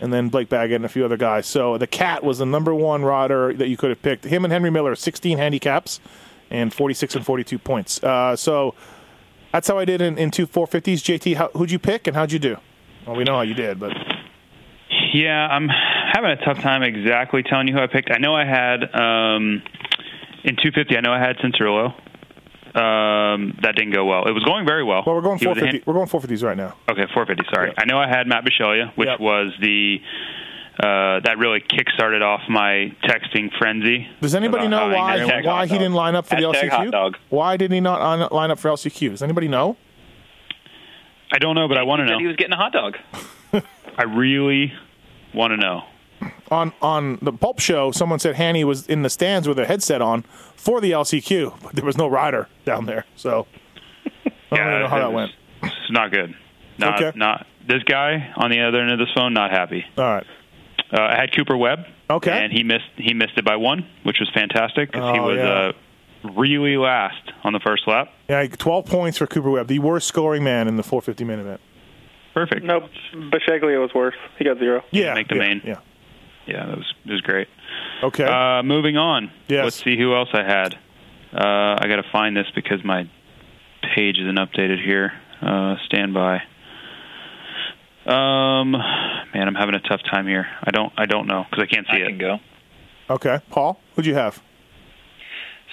[0.00, 1.46] And then Blake Baggett and a few other guys.
[1.46, 4.24] So the cat was the number one rider that you could have picked.
[4.24, 6.00] Him and Henry Miller, 16 handicaps
[6.50, 8.02] and 46 and 42 points.
[8.02, 8.74] Uh, so
[9.52, 10.98] that's how I did in, in two 450s.
[11.02, 12.56] JT, how, who'd you pick and how'd you do?
[13.06, 13.92] Well, we know how you did, but
[15.12, 18.10] Yeah, I'm having a tough time exactly telling you who I picked.
[18.10, 19.62] I know I had um,
[20.44, 20.96] in 250.
[20.96, 21.94] I know I had Cincinnati.
[22.74, 24.26] Um, that didn't go well.
[24.26, 25.02] It was going very well.
[25.06, 25.78] well, we're going He was 450.
[25.78, 26.74] hand- We're going 450s right now.
[26.90, 27.44] Okay, 450.
[27.54, 27.76] Sorry, Yep.
[27.78, 29.20] I know I had Matt Bisceglia, which Yep.
[29.20, 30.00] was the
[30.80, 34.06] uh, that really kick-started off my texting frenzy.
[34.20, 36.86] Does anybody know how why angry why he didn't line up for the Hashtag hot
[36.86, 36.90] LCQ?
[36.92, 37.16] dog.
[37.30, 39.10] Why did he not on, line up for LCQ?
[39.10, 39.76] Does anybody know?
[41.32, 42.18] I don't know, but I want to know.
[42.18, 42.96] He was getting a hot dog.
[43.98, 44.72] I really
[45.34, 45.82] want to know.
[46.50, 50.00] On on the Pulp Show, someone said Hanny was in the stands with a headset
[50.00, 50.22] on
[50.56, 53.04] for the LCQ, but there was no rider down there.
[53.16, 53.46] So
[54.26, 55.32] I don't really know how that went.
[55.62, 56.34] It's not good.
[56.78, 57.16] Not Okay.
[57.18, 59.34] not this guy on the other end of this phone.
[59.34, 59.84] Not happy.
[59.98, 60.26] All right.
[60.90, 61.80] Uh, I had Cooper Webb.
[62.08, 62.30] Okay.
[62.30, 65.36] And he missed he missed it by one, which was fantastic because he Oh, was
[65.36, 65.44] yeah.
[66.28, 68.10] uh, really last on the first lap.
[68.28, 71.60] Yeah, 12 points for Cooper Webb, the worst scoring man in the 450 main event.
[72.32, 72.64] Perfect.
[72.64, 74.14] Nope, Bisceglia was worse.
[74.38, 74.82] He got zero.
[74.92, 75.60] Yeah, make the yeah, main.
[75.64, 75.76] Yeah.
[76.48, 77.48] Yeah, that was it was great.
[78.02, 78.24] Okay.
[78.24, 79.30] Uh, moving on.
[79.48, 79.64] Yes.
[79.64, 80.74] Let's see who else I had.
[81.32, 83.08] Uh, I got to find this because my
[83.94, 85.12] page isn't updated here.
[85.42, 86.42] Uh, stand by.
[88.06, 90.46] Um, man, I'm having a tough time here.
[90.64, 92.08] I don't I don't know because I can't see I it.
[92.08, 92.38] can go.
[93.10, 93.40] okay.
[93.50, 94.42] Paul, who'd you have?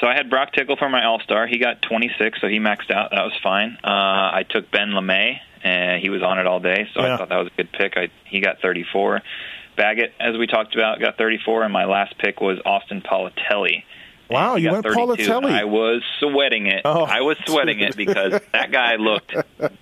[0.02, 1.48] So I had Broc Tickle for my All Star.
[1.48, 3.12] He got 26, so he maxed out.
[3.12, 3.78] That was fine.
[3.82, 3.88] Uh,
[4.34, 7.14] I took Ben LaMay, and he was on it all day, so Yeah.
[7.14, 7.94] I thought that was a good pick.
[7.96, 9.22] I, he got 34.
[9.76, 13.84] Baggett, as we talked about, got 34, and my last pick was Austin Politelli.
[14.30, 15.00] Wow, you went 32.
[15.00, 15.52] Politelli.
[15.52, 16.82] I was sweating it.
[16.86, 17.04] Oh.
[17.04, 19.34] I was sweating it because that guy looked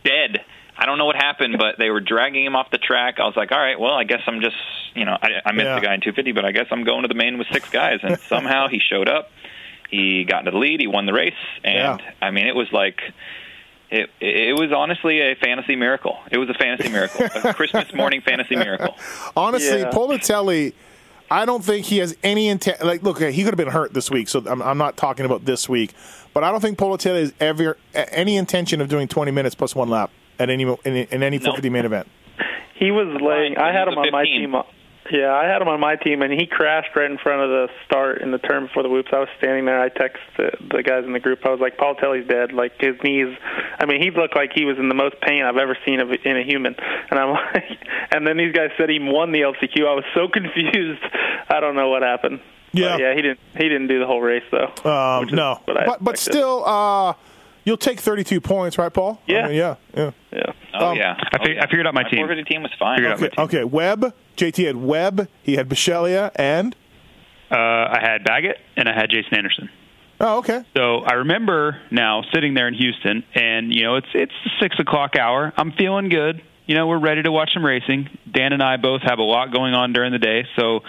[0.04, 0.44] dead.
[0.76, 3.16] I don't know what happened, but they were dragging him off the track.
[3.20, 4.56] I was like, all right, well, I guess I'm just,
[4.96, 5.76] you know, I, I missed Yeah.
[5.76, 8.00] the guy in 250, but I guess I'm going to the main with six guys.
[8.04, 9.30] And somehow he showed up.
[9.90, 10.82] He got into the lead.
[10.82, 11.34] He won the race.
[11.64, 12.12] And, Yeah.
[12.22, 13.00] I mean, it was like,
[13.94, 16.18] it, it was honestly a fantasy miracle.
[16.32, 18.96] It was a fantasy miracle, a Christmas morning fantasy miracle.
[19.36, 19.92] Honestly, Yeah.
[19.92, 20.74] Politelli,
[21.30, 22.84] I don't think he has any intent.
[22.84, 25.46] Like, look, he could have been hurt this week, so I'm, I'm not talking about
[25.46, 25.94] this week.
[26.34, 29.90] But I don't think Politelli has ever any intention of doing 20 minutes plus one
[29.90, 32.08] lap at any in, in any 450 main event.
[32.76, 33.58] He was laying.
[33.58, 34.56] I had him was on my team.
[34.56, 34.64] Uh,
[35.12, 37.68] Yeah, I had him on my team, and he crashed right in front of the
[37.86, 39.10] start in the turn before the whoops.
[39.12, 39.82] I was standing there.
[39.82, 41.46] I texted the guys in the group.
[41.46, 42.54] I was like, "Politelli's dead.
[42.54, 43.36] Like his knees.
[43.80, 46.10] I mean, he looked like he was in the most pain I've ever seen of
[46.12, 46.76] in a human."
[47.12, 49.86] And I'm like, and then these guys said he won the LCQ.
[49.88, 51.04] I was so confused.
[51.50, 52.40] I don't know what happened.
[52.72, 52.94] Yeah.
[52.94, 53.16] but yeah.
[53.16, 53.40] He didn't.
[53.58, 54.72] He didn't do the whole race though.
[54.90, 57.14] Um, no, what but but still, uh,
[57.64, 59.20] you'll take 32 points, right, Paul?
[59.28, 59.48] I Yeah.
[59.48, 60.12] mean, yeah, yeah.
[60.32, 60.42] yeah.
[60.76, 61.16] Oh, Um, yeah.
[61.18, 61.64] I fig- oh, yeah.
[61.64, 62.20] I figured out my team.
[62.26, 62.98] 450 team was fine.
[62.98, 63.64] Figured out my Okay, okay.
[63.64, 65.28] Webb, JT had Webb.
[65.44, 66.76] He had Bisceglia, and
[67.52, 69.70] Uh, I had Baggett and I had Jason Anderson.
[70.20, 70.64] oh, okay.
[70.76, 74.80] So I remember now sitting there in Houston, and you know it's it's the six
[74.80, 75.54] o'clock hour.
[75.58, 76.42] I'm feeling good.
[76.66, 78.10] You know we're ready to watch some racing.
[78.32, 80.80] Dan and I both have a lot going on during the day, so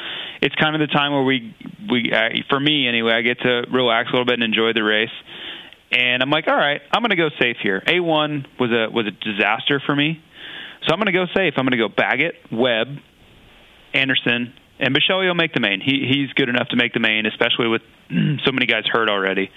[0.41, 1.55] it's kind of the time where we
[1.91, 3.13] we uh, for me anyway.
[3.13, 5.11] I get to relax a little bit and enjoy the race.
[5.95, 7.81] And I'm like, all right, I'm going to go safe here.
[7.87, 10.21] A1 was a was a disaster for me,
[10.83, 11.55] so I'm going to go safe.
[11.57, 12.99] I'm going to go Baggett, Webb,
[13.95, 15.81] Anderson, and Bisceglia will make the main.
[15.81, 17.83] He he's good enough to make the main, especially with
[18.45, 19.53] so many guys hurt already.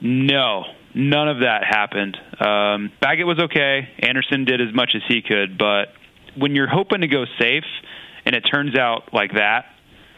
[0.00, 2.16] No, none of that happened.
[2.40, 3.88] Um, Baggett was okay.
[3.98, 5.92] Anderson did as much as he could, but
[6.36, 7.64] when you're hoping to go safe
[8.24, 9.66] and it turns out like that,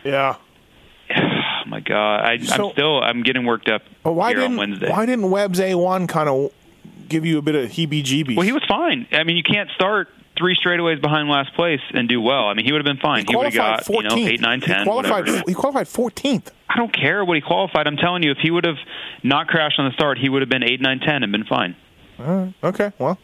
[0.05, 0.37] Yeah.
[1.67, 4.57] oh my god, I, So- I'm still I'm getting worked up But why here didn't
[4.57, 4.91] Wednesday.
[4.91, 6.51] why didn't Webb's A1 kind of
[7.09, 8.37] give you a bit of heebie-jeebies?
[8.37, 9.07] Well, he was fine.
[9.13, 12.47] I mean, you can't start three straightaways behind last place and do well.
[12.49, 13.25] I mean, he would have been fine.
[13.27, 14.81] He, would have got you know eight, nine, ten.
[14.81, 15.27] He qualified.
[15.27, 15.43] whatever.
[15.47, 16.49] He qualified 14th.
[16.69, 17.87] I don't care what he qualified.
[17.87, 18.77] I'm telling you, if he would have
[19.23, 21.75] not crashed on the start, he would have been eight, nine, ten and been fine.
[22.19, 22.55] All right.
[22.63, 22.93] Okay.
[22.99, 23.19] Well,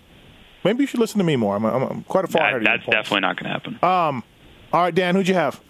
[0.65, 1.57] Maybe you should listen to me more.
[1.57, 3.79] I'm, I'm, I'm quite a far ahead That, that's definitely not going to happen.
[3.83, 4.23] Um.
[4.73, 5.61] All right, Dan, who'd you have?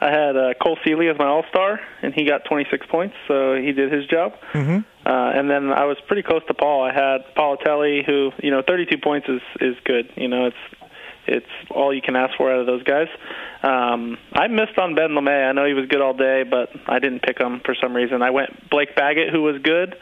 [0.00, 3.54] I had uh, Cole Seeley as my All Star, and he got 26 points, so
[3.54, 4.32] he did his job.
[4.52, 4.78] Mm-hmm.
[5.06, 6.82] Uh, and then I was pretty close to Paul.
[6.82, 10.10] I had Politelli, who you know 32 points is is good.
[10.16, 10.80] You know, it's
[11.26, 13.08] it's all you can ask for out of those guys.
[13.62, 15.48] Um, I missed on Ben LaMay.
[15.48, 18.22] I know he was good all day, but I didn't pick him for some reason.
[18.22, 19.96] I went Blake Baggett, who was good,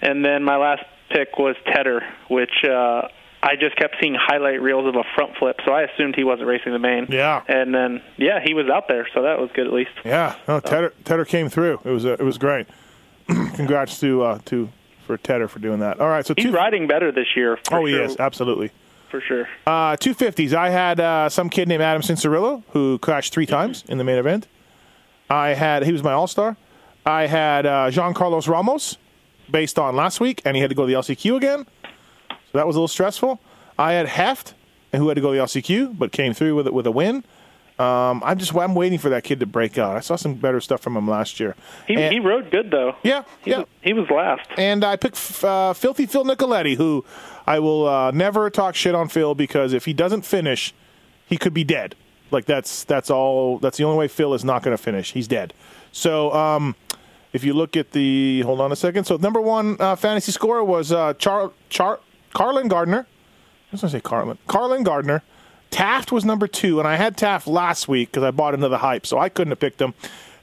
[0.00, 3.08] and then my last pick was Tedder, which uh,
[3.46, 6.48] I just kept seeing highlight reels of a front flip, so I assumed he wasn't
[6.48, 7.06] racing the main.
[7.10, 7.42] Yeah.
[7.46, 9.90] And then yeah, he was out there, so that was good at least.
[10.04, 11.80] Yeah, no, Tedder, Tedder came through.
[11.84, 12.66] It was uh, it was great.
[13.28, 14.70] Congrats to uh, to
[15.06, 16.00] for Tedder for doing that.
[16.00, 16.52] All right, so He's two.
[16.52, 17.58] riding better this year.
[17.68, 18.70] For Oh, he is absolutely.
[19.10, 19.46] for sure.
[19.66, 20.54] Uh, two fifties.
[20.54, 24.16] I had uh, some kid named Adam Cianciarulo who crashed three times in the main
[24.18, 24.46] event.
[25.28, 26.56] I had he was my all star.
[27.06, 28.96] I had uh, Jean Carlos Ramos,
[29.50, 31.70] based on last week, and he had to go to the LCQ again, so
[32.58, 33.40] that was a little stressful.
[33.78, 34.54] I had Heft,
[34.92, 36.90] and who had to go to the LCQ, but came through with it with a
[36.90, 37.24] win.
[37.76, 39.96] Um, I'm just I'm waiting for that kid to break out.
[39.96, 41.56] I saw some better stuff from him last year.
[41.88, 42.94] He And- he rode good though.
[43.02, 43.58] yeah, He yeah.
[43.58, 44.48] was, he was last.
[44.56, 47.04] And I picked uh, Filthy Phil Nicoletti, who
[47.48, 50.72] I will uh, never talk shit on Phil because if he doesn't finish,
[51.26, 51.96] he could be dead.
[52.30, 53.58] Like that's that's all.
[53.58, 55.12] That's the only way Phil is not going to finish.
[55.12, 55.52] He's dead.
[55.90, 56.76] So um,
[57.32, 59.04] if you look at the hold on a second.
[59.04, 61.98] So number one uh, fantasy score was uh, Char Char
[62.34, 63.06] Carlen Gardner.
[63.06, 64.38] I was going to say Carlen.
[64.46, 65.22] Carlen Gardner.
[65.70, 68.78] Taft was number two, and I had Taft last week because I bought into the
[68.78, 69.94] hype, so I couldn't have picked him.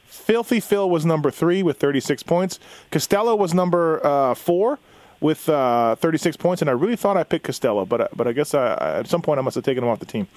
[0.05, 2.59] Filthy Phil was number three with 36 points.
[2.91, 4.79] Castelo was number uh, four
[5.21, 8.33] with uh, 36 points, and I really thought I picked Castelo, but uh, but I
[8.33, 10.27] guess I, at some point I must have taken him off the team.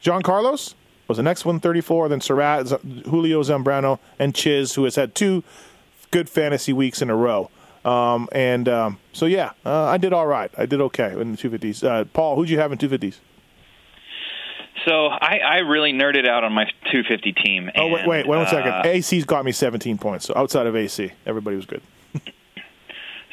[0.00, 0.74] John Carlos
[1.08, 2.08] was the next one, 34.
[2.10, 2.68] Then Surratt,
[3.06, 5.42] Julio Zambrano, and Chiz, who has had two
[6.10, 7.50] good fantasy weeks in a row.
[7.84, 10.50] Um, and um, so yeah, uh, I did all right.
[10.56, 11.84] I did okay in the 250s.
[11.84, 13.18] Uh, Paul, who'd you have in 250s?
[14.86, 17.70] So I, I really nerded out on my 250 team.
[17.76, 18.86] Oh wait, wait, wait one uh, second.
[18.86, 20.26] AC's got me 17 points.
[20.26, 21.82] So outside of AC, everybody was good.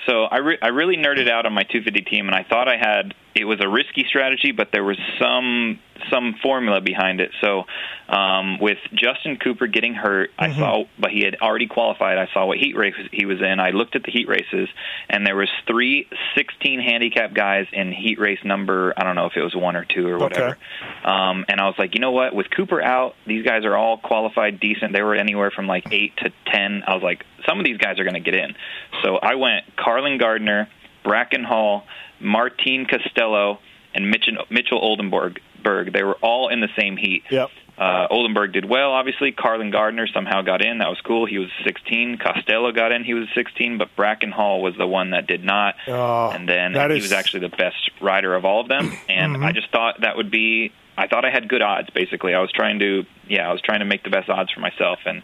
[0.06, 2.78] So I, re- I really nerded out on my 250 team, and I thought I
[2.78, 7.32] had it was a risky strategy, but there was some some formula behind it.
[7.42, 7.64] So
[8.10, 12.18] um, with Justin Cooper getting hurt, I saw, but he had already qualified.
[12.18, 13.60] I saw what heat race he was in.
[13.60, 14.68] I looked at the heat races,
[15.10, 18.94] and there was three 16 handicap guys in heat race number.
[18.98, 20.58] I don't know if it was one or two or whatever.
[21.04, 22.34] Um, and I was like, you know what?
[22.34, 24.94] With Cooper out, these guys are all qualified decent.
[24.94, 26.84] They were anywhere from like eight to ten.
[26.88, 28.56] I was like, some of these guys are going to get in.
[29.04, 30.68] So I went Carlen Gardner,
[31.04, 31.86] Bracken Hall,
[32.20, 33.58] Martin Castelo,
[33.94, 35.40] and Mitchell, Mitchell Oldenburg.
[35.64, 37.24] They were all in the same heat.
[37.30, 37.50] Yep.
[37.78, 39.32] Uh, Oldenburg did well, obviously.
[39.32, 40.80] Carlen Gardner somehow got in.
[40.80, 41.26] That was cool.
[41.26, 42.18] He was 16.
[42.20, 43.04] Castelo got in.
[43.04, 43.78] He was 16.
[43.80, 45.76] But Bracken Hall was the one that did not.
[45.88, 48.92] Oh, and then he is- was actually the best rider of all of them.
[49.10, 49.46] And Mm-hmm.
[49.46, 50.72] I just thought that would be.
[50.98, 51.90] I thought I had good odds.
[51.94, 53.04] Basically, I was trying to.
[53.28, 55.00] Yeah, I was trying to make the best odds for myself.
[55.06, 55.24] And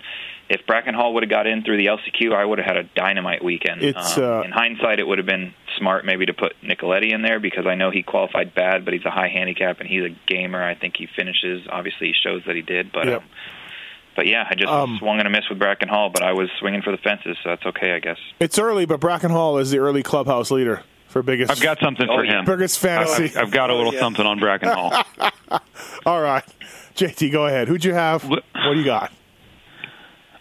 [0.49, 2.83] if Bracken Hall would have got in through the LCQ, I would have had a
[2.83, 3.83] dynamite weekend.
[3.83, 7.21] It's, Um, uh, in hindsight, it would have been smart maybe to put Nicoletti in
[7.21, 10.15] there because I know he qualified bad, but he's a high handicap and he's a
[10.25, 10.63] gamer.
[10.63, 11.67] I think he finishes.
[11.69, 13.07] Obviously, he shows that he did, but.
[13.07, 13.21] Yep.
[13.21, 13.27] Um,
[14.15, 16.49] but yeah, I just Um, swung and a miss with Bracken Hall, but I was
[16.59, 18.17] swinging for the fences, so that's okay, I guess.
[18.39, 20.81] It's early, but Bracken Hall is the early clubhouse leader
[21.17, 21.51] for biggest.
[21.51, 22.39] I've got something Oh, for yeah.
[22.39, 22.45] him.
[22.45, 23.25] biggest fantasy.
[23.25, 23.99] I've, I've got a little yeah.
[23.99, 25.03] something on Bracken Hall.
[26.05, 26.43] All right,
[26.95, 27.67] JT, go ahead.
[27.67, 28.27] Who'd you have?
[28.27, 29.11] What do you got?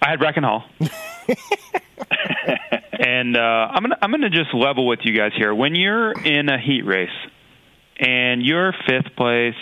[0.02, 0.64] I had Bracken Hall.
[2.98, 5.54] and uh, I'm gonna I'm gonna just level with you guys here.
[5.54, 7.08] When you're in a heat race
[7.98, 9.54] and you're fifth place,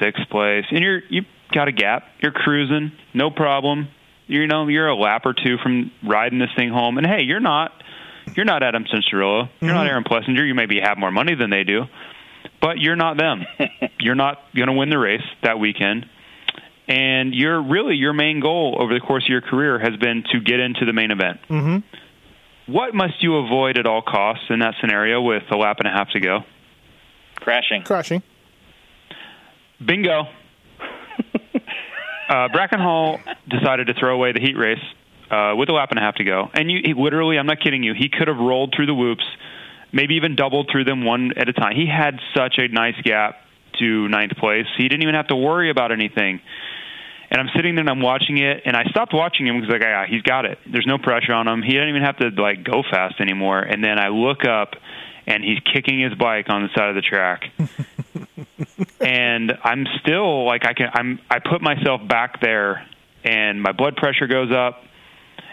[0.00, 3.88] sixth place, and you're you got a gap, you're cruising, no problem.
[4.26, 7.40] You know you're a lap or two from riding this thing home, and hey, you're
[7.40, 7.72] not
[8.36, 10.46] you're not Adam Cianciarulo, you're not Aaron Plessinger.
[10.46, 11.84] You maybe have more money than they do,
[12.60, 13.44] but you're not them.
[14.00, 16.06] you're not going to win the race that weekend
[16.88, 20.40] and your really your main goal over the course of your career has been to
[20.40, 21.38] get into the main event.
[21.48, 22.72] Mm-hmm.
[22.72, 25.90] What must you avoid at all costs in that scenario with a lap and a
[25.90, 26.40] half to go?
[27.36, 27.82] Crashing.
[27.82, 28.22] Crashing.
[29.84, 30.24] Bingo.
[32.28, 34.82] uh, Bracken Hall decided to throw away the heat race
[35.32, 37.60] uh, with a lap and a half to go, and you he, literally, I'm not
[37.60, 39.24] kidding you, he could have rolled through the whoops,
[39.92, 41.74] maybe even doubled through them one at a time.
[41.74, 43.36] He had such a nice gap
[43.78, 44.66] to ninth place.
[44.76, 46.40] He didn't even have to worry about anything.
[47.30, 49.82] And I'm sitting there and I'm watching it, and I stopped watching him because like,
[49.82, 50.58] ah, he's got it.
[50.70, 51.62] There's no pressure on him.
[51.62, 53.60] He doesn't even have to like go fast anymore.
[53.60, 54.74] And then I look up,
[55.26, 57.44] and he's kicking his bike on the side of the track.
[59.00, 62.86] and I'm still like I can I'm I put myself back there,
[63.24, 64.82] and my blood pressure goes up.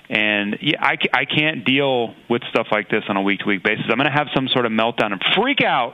[0.09, 3.63] And yeah, I, I can't deal with stuff like this on a week to week
[3.63, 3.85] basis.
[3.89, 5.93] I'm going to have some sort of meltdown and freak out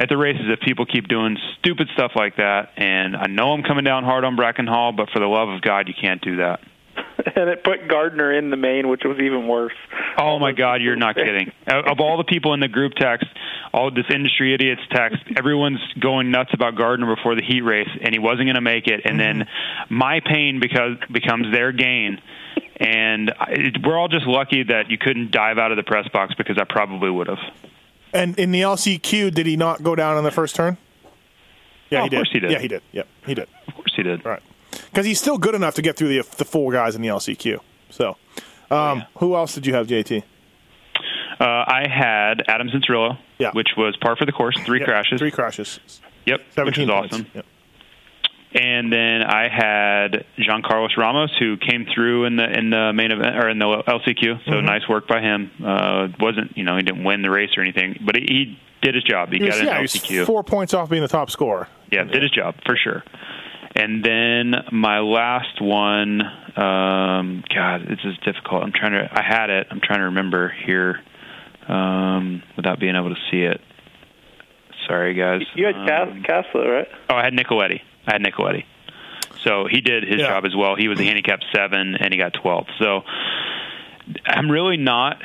[0.00, 2.70] at the races if people keep doing stupid stuff like that.
[2.76, 5.62] And I know I'm coming down hard on Bracken Hall, but for the love of
[5.62, 6.60] God, you can't do that.
[7.36, 9.74] and it put Gardner in the main, which was even worse.
[10.18, 11.52] Oh my God, you're not kidding!
[11.66, 13.26] of all the people in the group text,
[13.72, 18.12] all this industry idiots text, everyone's going nuts about Gardner before the heat race, and
[18.12, 19.02] he wasn't going to make it.
[19.04, 19.94] And then mm-hmm.
[19.94, 22.20] my pain because becomes their gain.
[22.76, 26.34] And I, we're all just lucky that you couldn't dive out of the press box
[26.34, 27.38] because I probably would have.
[28.12, 30.76] And in the LCQ, did he not go down on the first turn?
[31.90, 32.16] Yeah, Oh, he of did.
[32.16, 32.50] course he did.
[32.50, 32.82] Yeah, he did.
[32.92, 33.48] Yep, he did.
[33.68, 34.24] Of course he did.
[34.24, 34.42] Right.
[34.90, 37.60] Because he's still good enough to get through the the four guys in the LCQ.
[37.90, 38.16] So,
[38.70, 40.22] um, who else did you have, JT?
[41.40, 43.50] Uh, I had Adam Cianciarulo, Yeah.
[43.52, 45.18] which was par for the course, three Yep, crashes.
[45.18, 45.80] Three crashes.
[46.26, 47.14] Yep, which was points.
[47.14, 47.26] awesome.
[47.34, 47.46] Yep.
[48.54, 53.10] And then I had Jean Carlos Ramos, who came through in the in the main
[53.10, 54.44] event or in the LCQ.
[54.44, 54.66] So Mm-hmm.
[54.66, 55.50] nice work by him.
[55.64, 58.94] Uh, wasn't you know he didn't win the race or anything, but he, he did
[58.94, 59.30] his job.
[59.32, 60.26] He, He was, got an yeah, he was LCQ.
[60.26, 61.66] four points off being the top scorer.
[61.90, 63.02] Yeah, did his job for sure.
[63.74, 66.20] And then my last one,
[66.56, 68.62] um, God, this is difficult.
[68.62, 69.08] I'm trying to.
[69.10, 69.66] I had it.
[69.70, 71.00] I'm trying to remember here
[71.68, 73.60] um, without being able to see it.
[74.86, 75.42] Sorry, guys.
[75.54, 76.88] You had Um, Cas- Castro, right?
[77.08, 77.80] Oh, I had Nicoletti.
[78.06, 78.64] I had Nicoletti.
[79.44, 80.28] So he did his Yeah.
[80.28, 80.74] job as well.
[80.76, 82.66] He was a handicap seven, and he got 12.
[82.78, 83.04] So
[84.26, 85.16] I'm really not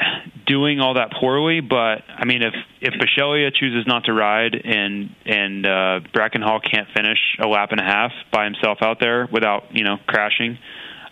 [0.45, 1.59] doing all that poorly.
[1.61, 6.59] But I mean, if if Bisceglia chooses not to ride and and uh, Bracken Hall
[6.59, 10.57] can't finish a lap and a half by himself out there without you know crashing.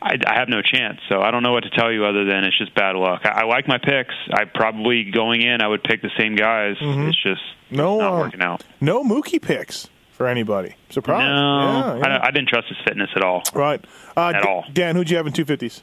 [0.01, 2.43] I, I have no chance, so I don't know what to tell you other than
[2.43, 3.21] it's just bad luck.
[3.25, 4.13] I, I like my picks.
[4.31, 6.75] I probably going in, I would pick the same guys.
[6.79, 7.75] It's just Mm-hmm.
[7.77, 8.63] No, not um, working out.
[8.79, 10.75] No Mookie picks for anybody.
[10.91, 11.21] Surprise.
[11.27, 12.17] No, Yeah, yeah.
[12.19, 13.41] I, I didn't trust his fitness at all.
[13.55, 13.83] Right.
[14.15, 14.65] Uh, At D- all.
[14.71, 15.81] Dan, who'd you have in 250s?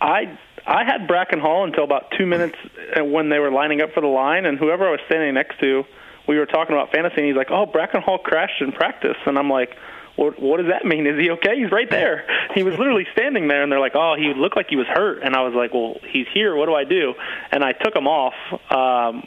[0.00, 2.56] I I had Bracken Hall until about two minutes
[2.96, 5.58] uh, when they were lining up for the line, and whoever I was standing next
[5.60, 5.84] to,
[6.28, 9.38] we were talking about fantasy, and he's like, "Oh, Bracken Hall crashed in practice," and
[9.38, 9.76] I'm like.
[10.16, 11.06] What, what does that mean?
[11.06, 11.56] Is he okay?
[11.56, 12.26] He's right there.
[12.54, 15.22] He was literally standing there, and they're like, "Oh, he looked like he was hurt."
[15.22, 16.54] And I was like, "Well, he's here.
[16.56, 17.14] What do I do?"
[17.52, 18.34] And I took him off,
[18.70, 19.22] um,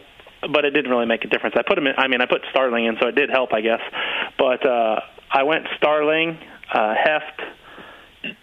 [0.52, 1.56] but it didn't really make a difference.
[1.58, 1.94] I put him in.
[1.98, 3.80] I mean, I put Starling in, so it did help, I guess.
[4.38, 5.00] But uh,
[5.32, 6.38] I went Starling,
[6.72, 7.42] uh, Heft,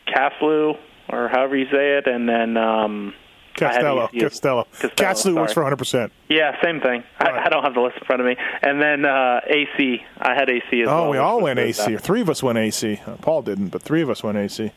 [0.09, 0.79] Caslew,
[1.13, 3.15] or however you say it, and then um,
[3.55, 4.09] Castelo, had Castelo.
[4.09, 4.21] ECU.
[4.29, 4.67] Castelo.
[4.73, 6.11] Castelo, Catslew works for 100%.
[6.29, 7.03] Yeah, same thing.
[7.21, 7.35] Right.
[7.35, 8.37] I, I don't have the list in front of me.
[8.63, 10.03] And then uh, AC.
[10.19, 11.05] I had AC as well.
[11.05, 11.97] Oh, we all went AC.
[11.99, 13.01] Three of us went AC.
[13.07, 14.73] Uh, Paul didn't, but three of us went AC.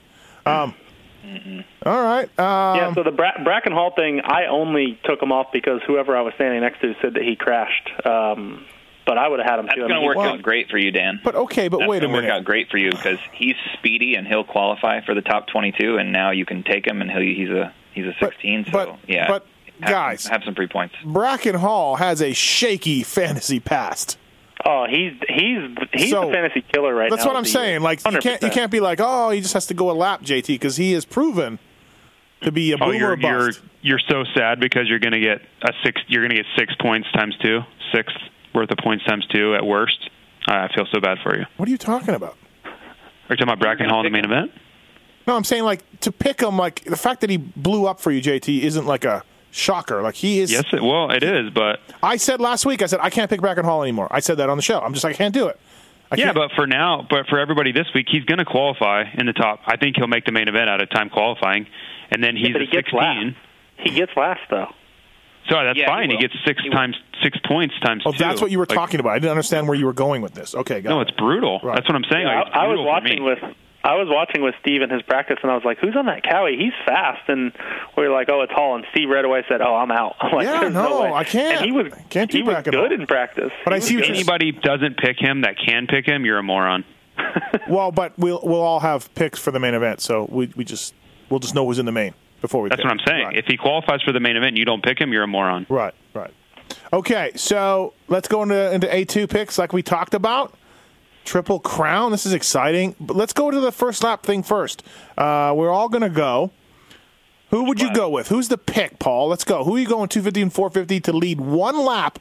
[0.46, 0.74] Um,
[1.86, 2.28] all right.
[2.38, 6.18] Um, Yeah, so the Bra- Bracken Hall thing, I only took him off because whoever
[6.18, 7.90] I was standing next to said that he crashed.
[8.06, 8.66] Um,
[9.06, 9.82] but I would have had him That's too.
[9.82, 11.20] Going to mean, work well- out great for you, Dan.
[11.24, 12.28] but okay, but That's wait a gonna minute.
[12.30, 15.98] work out great for you because he's speedy and he'll qualify for the top 22,
[15.98, 18.66] and now you can take him and he'll, he's a he's a 16.
[18.66, 19.46] so but- yeah, but,
[19.82, 20.96] have guys- some, have some free points.
[21.06, 24.18] Bracken Hall has a shaky fantasy past.
[24.66, 27.34] Oh, he's he's he's So, the fantasy killer right That's now.
[27.34, 27.82] That's what I'm saying.
[27.82, 30.22] Like you can't you can't be like, oh, he just has to go a lap,
[30.22, 31.60] JT, because he has proven
[32.44, 35.42] to be a Oh, boomer you're you're you're so sad because you're going to get
[35.64, 36.00] a six.
[36.08, 37.60] You're going to get six points times two,
[37.94, 38.14] six
[38.54, 40.10] worth of points times two at worst.
[40.48, 41.46] I feel so bad for you.
[41.58, 42.36] What are you talking about?
[42.66, 42.70] Are
[43.30, 44.52] you talking about Bracken Hall in the main event?
[45.26, 46.58] No, I'm saying like to pick him.
[46.58, 50.02] Like the fact that he blew up for you, JT, isn't like a shocker.
[50.02, 50.52] Like he is.
[50.52, 52.82] Yes, it, well, it is, but I said last week.
[52.82, 54.08] I said I can't pick Bracken Hall anymore.
[54.12, 54.80] I said that on the show.
[54.82, 55.60] I'm just like I can't do it.
[56.12, 59.06] I yeah, can't- but for now, but for everybody this week, he's going to qualify
[59.14, 59.62] in the top.
[59.66, 61.68] I think he'll make the main event out of time qualifying,
[62.12, 63.36] and then he's but a he gets last.
[63.78, 64.68] He gets last though.
[65.50, 66.10] So that's Yeah, fine.
[66.10, 66.22] He, will.
[66.22, 66.76] gets six He will.
[66.78, 68.18] times six points times Oh, two.
[68.18, 69.12] that's what you were Like, talking about.
[69.12, 70.56] I didn't understand where you were going with this.
[70.56, 71.10] Okay, got No, it.
[71.10, 71.60] it's brutal.
[71.64, 71.76] Right.
[71.76, 72.26] That's what I'm saying.
[72.28, 73.40] Yeah, like, I, I was watching with
[73.86, 76.24] I was watching with Steve in his practice, and I was like, "Who's on that
[76.24, 76.58] Kawi?
[76.58, 77.52] He's fast." And
[77.98, 80.32] we were like, "Oh, it's Hall." And Steve right away said, "Oh, I'm out." I'm
[80.32, 81.12] like, Yeah, There's no, way.
[81.12, 81.58] I can't.
[81.58, 83.52] And he was Can't do he was good in practice.
[83.66, 84.08] But I He was see what good.
[84.08, 86.86] you're anybody doesn't pick him that can pick him, you're a moron.
[87.70, 90.94] well, but we'll we'll all have picks for the main event, so we we just
[91.30, 92.70] we'll just know who's in the main before we.
[92.70, 92.86] That's pick.
[92.86, 93.26] what I'm saying.
[93.26, 93.36] Right.
[93.38, 95.66] If he qualifies for the main event and you don't pick him, you're a moron.
[95.70, 96.32] Right, right.
[96.92, 100.54] Okay, so let's go into into A two picks like we talked about.
[101.26, 102.12] Triple Crown.
[102.12, 102.96] This is exciting.
[103.00, 104.84] But let's go to the first lap thing first.
[105.18, 106.52] Uh, we're all going to go.
[107.50, 108.28] Who would you go with?
[108.28, 109.28] Who's the pick, Paul?
[109.30, 109.64] Let's go.
[109.64, 112.20] Who are you going 250 and 450 to lead one lap,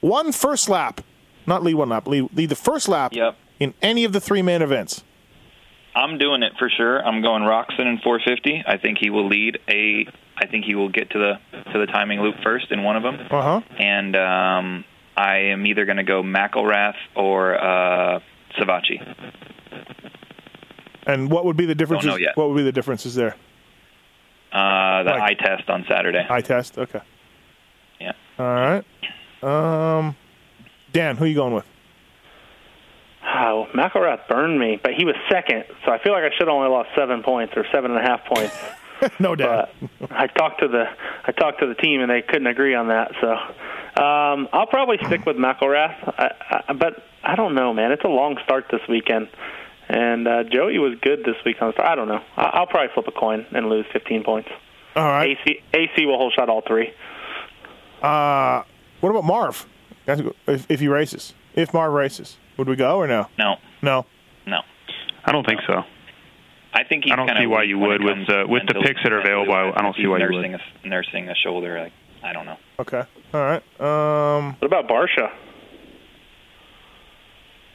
[0.00, 1.00] one first lap,
[1.46, 3.36] not lead one lap, lead, lead the first lap Yep.
[3.60, 5.02] in any of the three main events?
[5.98, 7.04] I'm doing it for sure.
[7.04, 8.62] I'm going Roczen in 450.
[8.66, 10.06] I think he will lead a.
[10.36, 13.02] I think he will get to the to the timing loop first in one of
[13.02, 13.16] them.
[13.30, 13.60] Uh huh.
[13.78, 14.84] And um,
[15.16, 18.20] I am either going to go McElrath or uh,
[18.58, 19.02] Savatgy.
[21.06, 22.06] And what would be the differences?
[22.06, 22.36] know yet.
[22.36, 23.34] What would be the differences there?
[24.52, 26.24] Uh, the Like- eye test on Saturday.
[26.28, 26.78] Eye test.
[26.78, 27.00] Okay.
[28.00, 28.12] Yeah.
[28.38, 28.84] All right.
[29.42, 30.16] Um,
[30.92, 31.64] Dan, who are you going with?
[33.30, 36.54] Oh, McElrath burned me, but he was second, so I feel like I should have
[36.54, 38.56] only lost seven points or seven and a half points.
[39.20, 39.68] no, doubt.
[40.00, 40.84] But I talked to the
[41.24, 43.12] I talked to the team and they couldn't agree on that.
[43.20, 43.30] So
[44.02, 47.92] um, I'll probably stick with McElrath, I, I, but I don't know, man.
[47.92, 49.28] It's a long start this weekend,
[49.88, 51.88] and uh, Joey was good this week on the start.
[51.88, 52.22] I don't know.
[52.36, 54.48] I, I'll probably flip a coin and lose 15 points.
[54.96, 55.36] All right.
[55.46, 56.92] AC AC will hold shot all three.
[58.00, 58.62] Uh,
[59.00, 59.66] what about Marv?
[60.06, 63.26] If, if he races, if Marv races, would we go or no?
[63.38, 64.04] No, No.
[64.46, 64.60] no.
[65.24, 65.82] I don't think so.
[66.74, 68.86] I think he's I don't see why you would with, comes uh, with the mentally-
[68.88, 70.60] picks that are available, I- I don't see why you nursing would.
[70.84, 71.80] A, nursing a shoulder.
[71.80, 71.92] Like
[72.22, 72.56] I don't know.
[72.80, 73.02] Okay.
[73.32, 73.62] All right.
[73.80, 74.56] Um.
[74.58, 75.30] What about Barcia?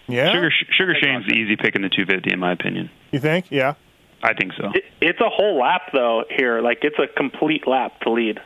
[0.08, 0.32] Yeah.
[0.32, 2.90] Sugar Sugar Shane's the easy pick in the 250, in my opinion.
[3.12, 3.46] You think?
[3.50, 3.76] Yeah.
[4.22, 4.72] I think so.
[4.74, 6.62] It, it's a whole lap though here.
[6.62, 8.40] Like it's a complete lap to lead.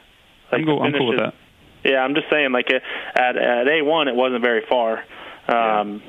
[0.52, 0.82] Like I'm cool.
[0.82, 1.34] I'm cool with finish
[1.84, 1.88] that.
[1.88, 2.52] is- Yeah, I'm just saying.
[2.52, 5.04] Like at at A one, it wasn't very far.
[5.48, 6.02] Um,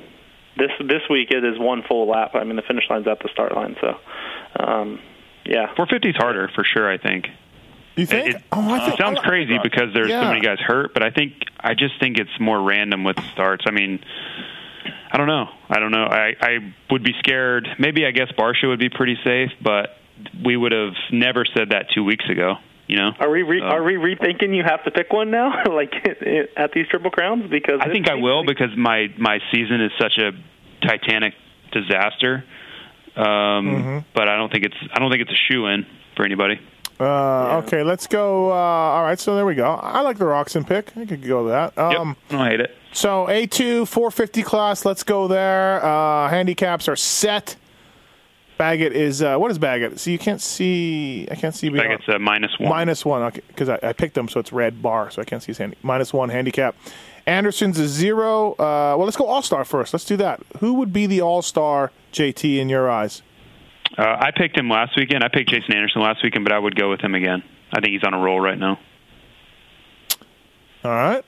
[0.58, 2.32] This this week it is one full lap.
[2.34, 3.76] I mean, the finish line's at the start line.
[3.80, 3.96] So,
[4.58, 5.00] um,
[5.44, 5.66] yeah.
[5.76, 6.90] 450 is harder for sure.
[6.90, 7.28] I think.
[7.96, 8.34] You think?
[8.36, 9.00] It, oh, I it think.
[9.00, 10.22] sounds crazy because there's Yeah.
[10.22, 13.64] so many guys hurt, but I think I just think it's more random with starts.
[13.66, 14.00] I mean,
[15.10, 15.48] I don't know.
[15.68, 16.04] I don't know.
[16.04, 16.58] I I
[16.90, 17.68] would be scared.
[17.78, 19.96] Maybe I guess Barcia would be pretty safe, but
[20.44, 22.56] we would have never said that two weeks ago.
[22.88, 23.10] You know.
[23.20, 24.56] Are we re- So- are we rethinking?
[24.56, 25.94] You have to pick one now, like
[26.56, 29.92] at these triple crowns, because I think I will like- because my my season is
[30.00, 30.32] such a
[30.86, 31.34] titanic
[31.72, 32.44] disaster.
[33.16, 33.98] Um, Mm-hmm.
[34.14, 35.86] But I don't think it's I don't think it's a shoe in
[36.16, 36.60] for anybody.
[37.00, 38.50] Uh, Okay, let's go.
[38.50, 39.70] Uh, all right, so there we go.
[39.70, 40.96] I like the Roczen pick.
[40.96, 41.72] I could go with that.
[41.76, 42.00] Yep.
[42.00, 42.74] Um, I hate it.
[42.92, 44.84] So A2 450 class.
[44.84, 45.84] Let's go there.
[45.84, 47.54] Uh, handicaps are set.
[48.58, 49.98] Baggett is uh, what is Baggett?
[50.00, 51.26] So you can't see.
[51.30, 51.68] I can't see.
[51.68, 52.68] I beyond- think it's a minus one.
[52.68, 55.42] Minus one, okay, because I, I picked them, so it's red bar, so I can't
[55.42, 55.76] see his hand.
[55.82, 56.74] Minus one handicap.
[57.26, 58.52] Anderson's a zero.
[58.52, 59.94] Uh, well, let's go All Star first.
[59.94, 60.40] Let's do that.
[60.58, 63.22] Who would be the All Star JT in your eyes?
[63.96, 65.22] Uh, I picked him last weekend.
[65.24, 67.42] I picked Jason Anderson last weekend, but I would go with him again.
[67.72, 68.78] I think he's on a roll right now.
[70.84, 71.24] All right.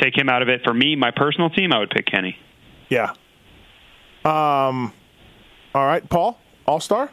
[0.00, 0.62] Take him out of it.
[0.64, 2.36] For me, my personal team, I would pick Kenny.
[2.88, 3.10] Yeah.
[4.24, 4.92] Um.
[5.74, 6.38] All right, Paul.
[6.70, 7.10] All Star.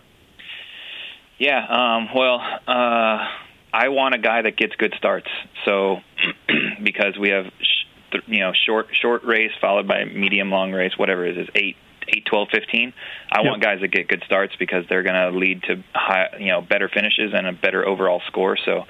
[1.40, 1.66] Yeah.
[1.66, 3.28] Um, well, uh,
[3.74, 5.30] I want a guy that gets good starts.
[5.66, 5.98] So
[6.84, 11.26] because we have sh- you know short short race followed by medium long race, whatever
[11.26, 11.76] it is, eight.
[12.10, 12.94] 8 12 15
[13.34, 16.48] I want guys that get good starts because they're going to lead to high you
[16.48, 18.86] know better finishes and a better overall score so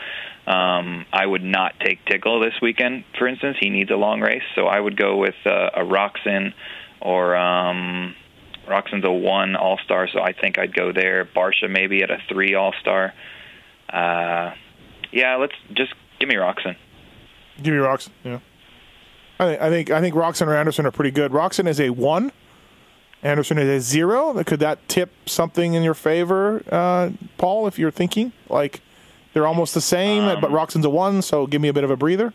[0.46, 4.44] um I would not take Tickle this weekend for instance he needs a long race
[4.54, 6.54] so I would go with uh, a Roczen
[7.02, 8.14] or um
[8.68, 11.26] Roczen's a one All Star, so I think I'd go there.
[11.26, 13.14] Barcia maybe at a three All Star.
[13.92, 14.52] Uh,
[15.12, 16.76] yeah, let's just give me Roczen.
[17.62, 18.10] Give me Roczen.
[18.24, 18.40] Yeah.
[19.40, 21.32] I think I think I think Roczen or Anderson are pretty good.
[21.32, 22.32] Roczen is a one.
[23.24, 24.44] Anderson is a zero.
[24.44, 27.68] Could that tip something in your favor, uh, Paul?
[27.68, 28.82] If you're thinking like
[29.34, 31.90] they're almost the same, Um, but Roczen's a one, so give me a bit of
[31.92, 32.34] a breather.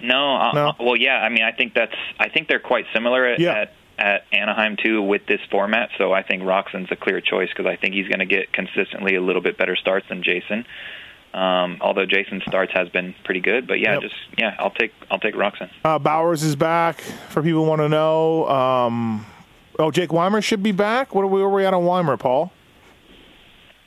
[0.00, 0.72] No, uh, No?
[0.80, 1.16] well, yeah.
[1.18, 1.94] I mean, I think that's.
[2.18, 3.52] I think they're quite similar at, Yeah.
[3.54, 3.72] at
[4.02, 5.90] at Anaheim too with this format.
[5.96, 9.14] So I think Roczen's a clear choice because I think he's going to get consistently
[9.14, 10.66] a little bit better starts than Jason.
[11.32, 14.02] Um, although Jason's starts has been pretty good, but yeah, Yep.
[14.02, 15.70] just yeah, I'll take I'll take Roczen.
[15.84, 17.00] Uh, Bowers is back.
[17.30, 19.24] For people who want to know, um,
[19.78, 21.14] oh, Jake Weimer should be back.
[21.14, 22.52] What are we, where are we at on Weimer, Paul?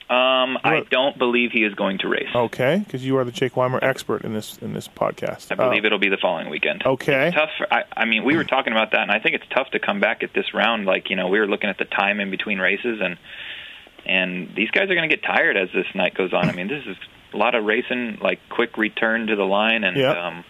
[0.08, 2.30] Um, I don't believe he is going to race.
[2.36, 5.52] Okay, because you are the Jake Weimer expert in this in this podcast.
[5.52, 6.84] I believe Uh, it'll be the following weekend.
[6.86, 7.28] Okay.
[7.30, 7.50] It's tough.
[7.58, 9.80] For, I, I mean, we were talking about that, and I think it's tough to
[9.80, 10.86] come back at this round.
[10.86, 13.18] Like, you know, we were looking at the time in between races, and
[14.06, 16.48] and these guys are going to get tired as this night goes on.
[16.48, 16.98] I mean, this is
[17.34, 20.16] a lot of racing, like quick return to the line, and Yep.
[20.18, 20.44] um,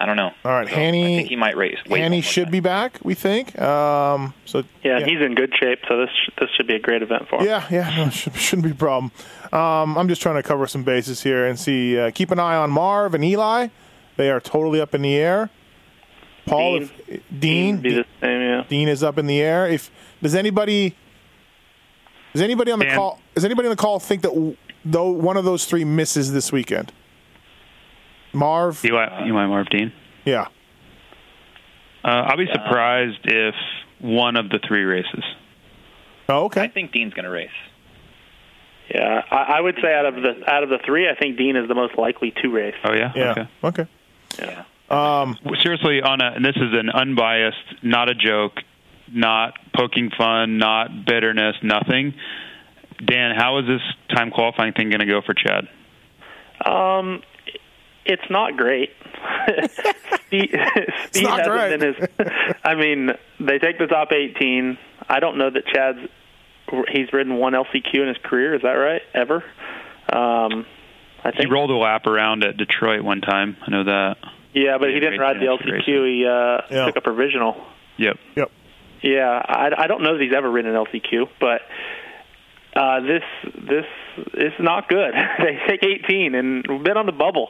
[0.00, 0.30] I don't know.
[0.44, 1.78] All right, So Hanny- I think he might race.
[1.88, 2.52] Wait Hanny should time.
[2.52, 2.98] be back.
[3.02, 3.58] We think.
[3.60, 7.28] Um, so Yeah, he's in good shape, so this this should be a great event
[7.28, 7.46] for him.
[7.46, 9.10] Yeah, yeah, no, should, shouldn't be a problem.
[9.52, 11.98] Um, I'm just trying to cover some bases here and see.
[11.98, 13.68] Uh, keep an eye on Marv and Eli.
[14.16, 15.50] They are totally up in the air.
[16.46, 16.90] Paul, Dean.
[17.08, 18.40] if, Dean, be the same.
[18.40, 18.64] Yeah.
[18.68, 19.66] Dean is up in the air.
[19.68, 19.90] If
[20.22, 20.94] does anybody,
[22.32, 22.94] does anybody on the Dan.
[22.96, 23.20] call?
[23.34, 26.92] Does anybody on the call think that though one of those three misses this weekend?
[28.32, 29.92] Marv, you Eli Marv Dean.
[30.24, 30.46] yeah.
[32.04, 33.54] Uh, I'll be surprised if
[34.00, 35.24] one of the three races.
[36.28, 36.60] Oh, okay.
[36.60, 36.74] I okay.
[36.74, 37.50] think Dean's going to race.
[38.94, 41.56] Yeah, I, I would say out of the out of the three, I think Dean
[41.56, 42.74] is the most likely to race.
[42.84, 43.12] Oh yeah.
[43.14, 43.30] Yeah.
[43.30, 43.48] Okay.
[43.64, 43.86] Okay.
[44.38, 44.64] Yeah.
[44.88, 48.60] Um, Seriously, on a and this is an unbiased, not a joke,
[49.12, 52.14] not poking fun, not bitterness, nothing.
[53.04, 53.82] Dan, how is this
[54.16, 55.68] time qualifying thing going to go for Chad?
[56.64, 57.22] Um,
[58.08, 58.90] it's not great.
[60.26, 60.50] Speed,
[61.10, 61.80] speed not hasn't great.
[61.80, 62.08] been his.
[62.64, 64.76] I mean, they take the top 18.
[65.08, 65.98] I don't know that Chad's.
[66.92, 68.54] He's ridden one LCQ in his career.
[68.54, 69.00] Is that right?
[69.14, 69.36] Ever?
[70.12, 70.66] Um,
[71.24, 73.56] I think He rolled a lap around at Detroit one time.
[73.66, 74.16] I know that.
[74.52, 75.86] yeah, but he he didn't ride the LCQ.
[75.86, 76.86] He uh, Yeah.
[76.86, 77.56] took a provisional.
[77.96, 78.16] Yep.
[78.36, 78.50] Yep.
[79.02, 81.62] Yeah, I, I don't know that he's ever ridden an LCQ, but
[82.78, 83.22] uh, this
[83.68, 83.84] this
[84.34, 85.12] is not good.
[85.38, 87.48] they take 18 and we've been on the bubble,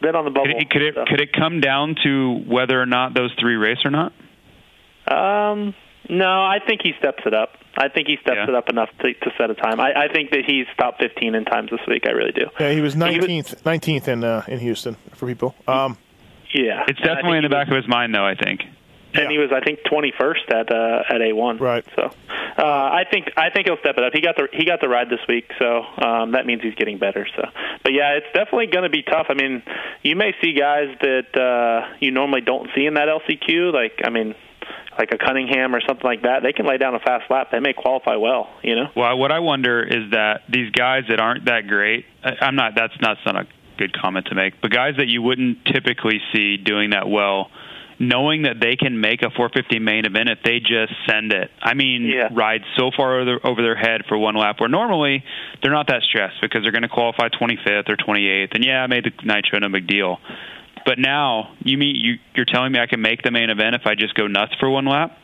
[0.00, 0.46] been on the bubble.
[0.54, 1.04] Could it, could it so.
[1.06, 4.12] could it come down to whether or not those three race or not?
[5.06, 5.74] Um,
[6.08, 7.50] no, I think he steps it up.
[7.76, 8.48] I think he steps Yeah.
[8.48, 9.80] it up enough to, to set a time.
[9.80, 12.04] I, I think that he's top 15 in times this week.
[12.06, 12.46] I really do.
[12.60, 15.54] Yeah, he was He was- nineteenth, nineteenth in uh, in Houston for people.
[15.66, 15.98] Um,
[16.54, 18.24] Yeah, It's definitely in the think back of his mind, though.
[18.24, 18.60] I think.
[19.14, 21.60] He was- And he was, I think, 21st at uh, at A1.
[21.60, 21.84] Right.
[21.96, 22.02] So,
[22.58, 24.12] uh, I think I think he'll step it up.
[24.12, 26.98] He got the he got the ride this week, so um, that means he's getting
[26.98, 27.26] better.
[27.36, 27.42] So,
[27.82, 29.26] but yeah, it's definitely going to be tough.
[29.30, 29.62] I mean,
[30.02, 33.72] you may see guys that uh, you normally don't see in that LCQ.
[33.72, 34.34] Like, I mean,
[34.98, 36.42] like a Cunningham or something like that.
[36.42, 37.48] They can lay down a fast lap.
[37.52, 38.48] They may qualify well.
[38.62, 38.86] You know.
[38.96, 42.04] Well, what I wonder is that these guys that aren't that great.
[42.22, 42.74] I- I'm not.
[42.76, 44.60] That's not, that's not a good comment to make.
[44.60, 47.50] But guys that you wouldn't typically see doing that well,
[47.98, 51.50] knowing that they can make a 450 main event if they just send it.
[51.62, 52.28] I mean, Yeah.
[52.32, 54.60] ride so far over their, over their head for one lap.
[54.60, 55.22] Where normally
[55.62, 58.86] they're not that stressed because they're going to qualify 25th or 28th, and yeah, I
[58.86, 60.18] made the nitro, no big deal.
[60.86, 63.86] But now you mean you you're telling me I can make the main event if
[63.86, 65.16] I just go nuts for one lap?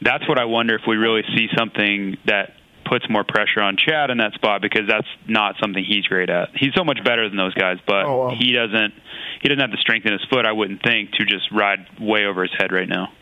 [0.00, 2.52] That's what I wonder if we really see something that
[2.88, 6.48] puts more pressure on Chad in that spot because that's not something he's great at.
[6.54, 8.34] He's so much better than those guys, but Oh, wow.
[8.36, 8.94] he doesn't
[9.42, 10.46] he doesn't have the strength in his foot.
[10.46, 13.12] I wouldn't think to just ride way over his head right now.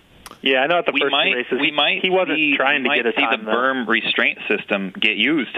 [0.42, 2.38] Yeah, I know at the we first might two races we he, might he wasn't
[2.38, 3.44] see, trying to get a see time.
[3.44, 3.56] the though.
[3.56, 5.56] berm restraint system get used.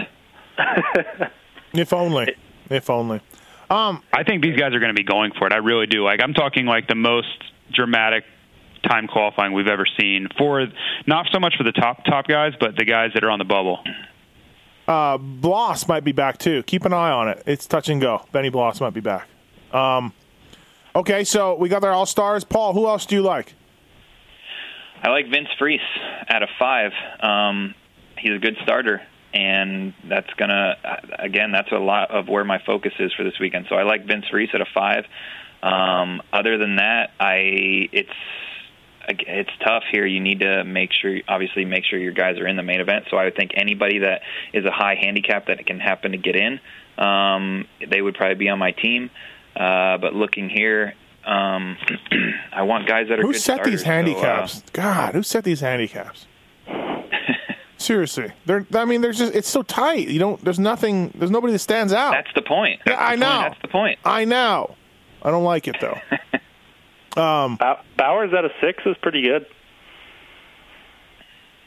[1.73, 2.35] if only,
[2.69, 3.21] if only.
[3.69, 5.53] Um, I think these guys are going to be going for it.
[5.53, 6.03] I really do.
[6.03, 7.27] Like I'm talking like the most
[7.71, 8.23] dramatic
[8.87, 10.65] time qualifying we've ever seen for
[11.07, 13.45] not so much for the top top guys, but the guys that are on the
[13.45, 13.79] bubble.
[14.87, 16.63] uh, Bloss might be back too.
[16.63, 17.43] Keep an eye on it.
[17.45, 18.25] It's touch and go.
[18.31, 19.27] Benny Bloss might be back.
[19.71, 20.13] Um,
[20.95, 22.43] okay, so we got our all stars.
[22.43, 23.53] Paul, who else do you like?
[25.01, 25.79] I like Vince Friese
[26.27, 26.91] at a five.
[27.21, 27.73] Um,
[28.17, 29.01] he's a good starter,
[29.33, 33.39] and that's gonna uh, again that's a lot of where my focus is for this
[33.39, 33.67] weekend.
[33.69, 35.05] So I like Vince Friese at a five.
[35.61, 38.09] Um, other than that, I it's
[39.07, 40.05] it's tough here.
[40.05, 43.05] You need to make sure, obviously, make sure your guys are in the main event.
[43.09, 44.21] So I would think anybody that
[44.53, 46.59] is a high handicap that can happen to get in,
[46.97, 49.09] um, they would probably be on my team.
[49.55, 50.93] Uh, but looking here,
[51.25, 51.77] um,
[52.53, 53.81] I want guys that are Who set these starters.
[53.81, 54.63] So, uh, handicaps?
[54.73, 56.27] God, who set these handicaps?
[57.77, 58.65] Seriously, they're.
[58.73, 59.33] I mean, there's just.
[59.33, 60.09] It's so tight.
[60.09, 60.43] You don't.
[60.43, 61.11] There's nothing.
[61.15, 62.11] There's nobody that stands out.
[62.11, 62.81] That's the point.
[62.85, 63.19] Yeah, That's I point.
[63.21, 63.39] know.
[63.41, 63.99] That's the point.
[64.03, 64.75] I know.
[65.21, 65.97] I don't like it though.
[67.15, 69.45] Bow- Bowers at a six is pretty good.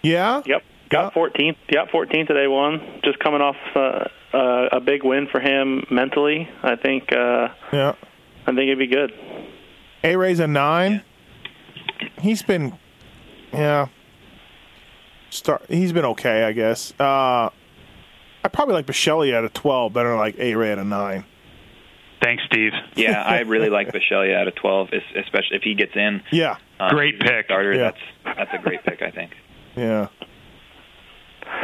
[0.03, 0.43] Yeah.
[0.47, 0.63] Yep.
[0.91, 1.57] Got 14th.
[1.73, 3.03] Got 14th at A1.
[3.05, 6.49] Just coming off uh, uh, a big win for him mentally.
[6.63, 7.13] I think.
[7.13, 7.95] Uh, Yeah.
[8.45, 9.13] I think it'd be good.
[10.05, 11.03] A Ray's a nine.
[12.21, 12.77] He's been,
[13.53, 13.87] yeah.
[15.31, 15.65] Start.
[15.69, 16.93] He's been okay, I guess.
[16.99, 17.51] Uh,
[18.45, 21.25] I probably like Bisceglia at a twelve better than like A Ray at a nine.
[22.23, 22.73] Thanks, Steve.
[22.95, 26.23] Yeah, I really like Bisceglia at a 12, especially if he gets in.
[26.31, 26.57] Yeah.
[26.79, 27.45] Um, Great he's a good pick.
[27.47, 27.75] Starter.
[27.75, 27.91] Yeah.
[28.25, 29.33] That's that's a great pick, I think.
[29.77, 30.09] Yeah.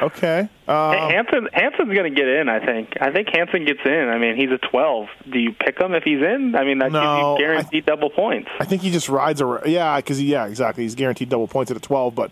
[0.02, 0.48] Okay.
[0.66, 2.48] Hey, Uh, Hanson Hanson's going to get in.
[2.48, 2.94] I think.
[3.00, 4.08] I think Hanson gets in.
[4.12, 5.06] I mean, he's a 12.
[5.32, 6.54] Do you pick him if he's in?
[6.56, 7.00] I mean, that No,
[7.36, 8.48] gives you guaranteed double points.
[8.60, 9.62] I think he just rides a.
[9.66, 10.82] Yeah, because yeah, exactly.
[10.84, 12.30] He's guaranteed double points at a twelve, but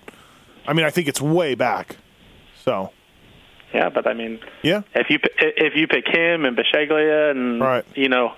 [0.66, 1.97] I mean, I think it's way back.
[2.64, 2.91] So
[3.75, 4.83] Yeah, but I mean, yeah.
[4.95, 7.85] if you if you pick him and Bisceglia and Right.
[7.95, 8.33] you know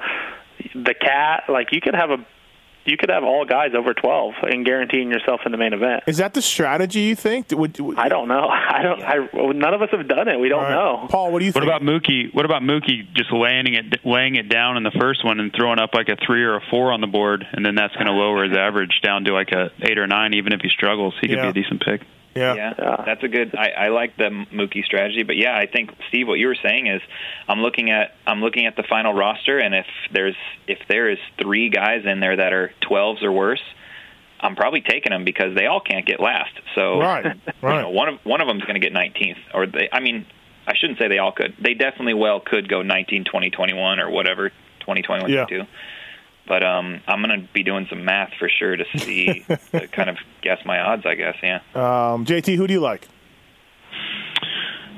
[0.74, 2.16] the cat, like you could have a
[2.84, 6.04] you could have all guys over 12 and guaranteeing yourself in the main event.
[6.06, 7.48] Is that the strategy you think?
[7.52, 8.48] Would, would I don't know.
[8.50, 9.02] I don't.
[9.02, 10.40] I none of us have done it.
[10.40, 11.02] We don't All right.
[11.02, 11.06] know.
[11.10, 11.66] Paul, what do you think?
[11.66, 11.82] What think?
[11.82, 12.34] about Mookie?
[12.34, 15.78] What about Mookie just laying it laying it down in the first one and throwing
[15.78, 18.12] up like a three or a four on the board, and then that's going to
[18.12, 21.12] lower his average down to like a eight or nine, even if he struggles.
[21.20, 21.50] He could Yeah.
[21.52, 22.00] be a decent pick.
[22.34, 22.54] Yeah.
[22.54, 23.02] Yeah, Yeah.
[23.06, 23.54] that's a good.
[23.56, 26.86] I, I like the Mookie strategy, but yeah, I think Steve, what you were saying
[26.86, 27.00] is,
[27.48, 31.18] I'm looking at I'm looking at the final roster, and if there's if there is
[31.40, 33.62] three guys in there that are 12s or worse,
[34.40, 36.52] I'm probably taking them because they all can't get last.
[36.74, 37.82] So Right, you right.
[37.82, 39.88] know, one of one of them is going to get 19th, or they.
[39.92, 40.26] I mean,
[40.66, 41.54] I shouldn't say they all could.
[41.60, 45.44] They definitely well could go 19, 20, 21, or whatever 20, 21, Yeah.
[45.46, 45.68] 22.
[46.48, 50.08] But um, I'm going to be doing some math for sure to see to kind
[50.08, 51.04] of guess my odds.
[51.06, 51.60] I guess, yeah.
[51.74, 53.06] Um, JT, who do you like?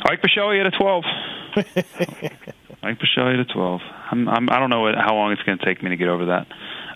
[0.02, 1.04] I like Bisceglia at a twelve.
[1.56, 3.80] I like Bisceglia at a twelve.
[4.10, 6.08] I'm, I'm I don't know what, how long it's going to take me to get
[6.08, 6.46] over that.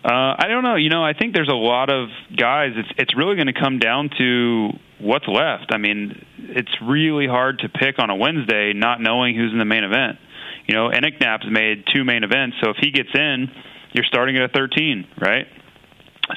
[0.05, 0.77] Uh, I don't know.
[0.77, 2.73] You know, I think there's a lot of guys.
[2.77, 5.73] It's it's really going to come down to what's left.
[5.73, 9.65] I mean, it's really hard to pick on a Wednesday not knowing who's in the
[9.65, 10.19] main event.
[10.67, 13.49] You know, Enticknap's made two main events, so if he gets in,
[13.95, 15.47] you're starting at a 13, right?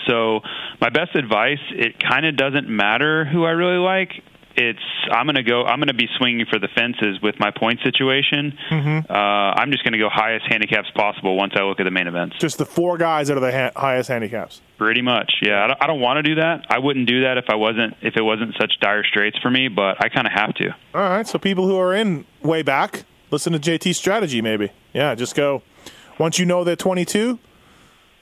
[0.08, 0.41] So
[0.80, 4.12] my best advice, it kind of doesn't matter who I really like.
[4.60, 4.80] It's
[5.12, 5.64] I'm gonna go.
[5.66, 8.58] I'm gonna be swinging for the fences with my point situation.
[8.72, 9.12] Mm-hmm.
[9.12, 12.38] Uh, I'm just gonna go highest handicaps possible once I look at the main events.
[12.39, 14.62] Just the four guys that are the ha- highest handicaps.
[14.80, 15.64] Pretty much, yeah.
[15.64, 16.66] I don't, I don't want to do that.
[16.72, 19.68] I wouldn't do that if I wasn't if it wasn't such dire straits for me.
[19.68, 20.70] But I kind of have to.
[20.95, 21.28] All right.
[21.28, 24.41] So people who are in way back, listen to JT's strategy.
[24.41, 25.14] Maybe, yeah.
[25.14, 25.62] Just go.
[26.18, 27.38] Once you know they're 22,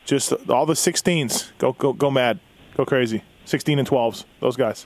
[0.06, 1.52] just all the 16s.
[1.58, 2.40] Go go go mad.
[2.78, 3.24] Go crazy.
[3.46, 4.26] 16 and 12s.
[4.40, 4.86] Those guys.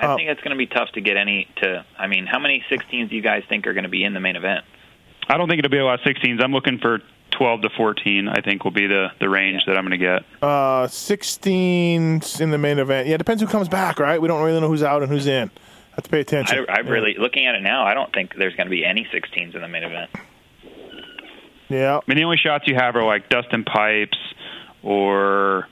[0.00, 1.84] I Uh, think it's going to be tough to get any to.
[1.98, 4.20] I mean, how many 16s do you guys think are going to be in the
[4.20, 4.64] main event?
[5.28, 6.42] I don't think it'll be a lot of 16s.
[6.42, 7.00] I'm looking for
[7.32, 8.28] 12 to 14.
[8.28, 10.22] I think will be the the range that I'm going to get.
[10.40, 13.08] Uh, 16s in the main event.
[13.08, 14.20] Yeah, it depends who comes back, right?
[14.20, 15.50] We don't really know who's out and who's in.
[15.96, 16.64] Have to pay attention.
[16.68, 17.84] I, I really looking at it now.
[17.84, 20.10] I don't think there's going to be any 16s in the main event.
[21.68, 21.96] Yeah.
[21.96, 24.18] I mean, the only shots you have are like Dustin Pipes
[24.82, 25.68] or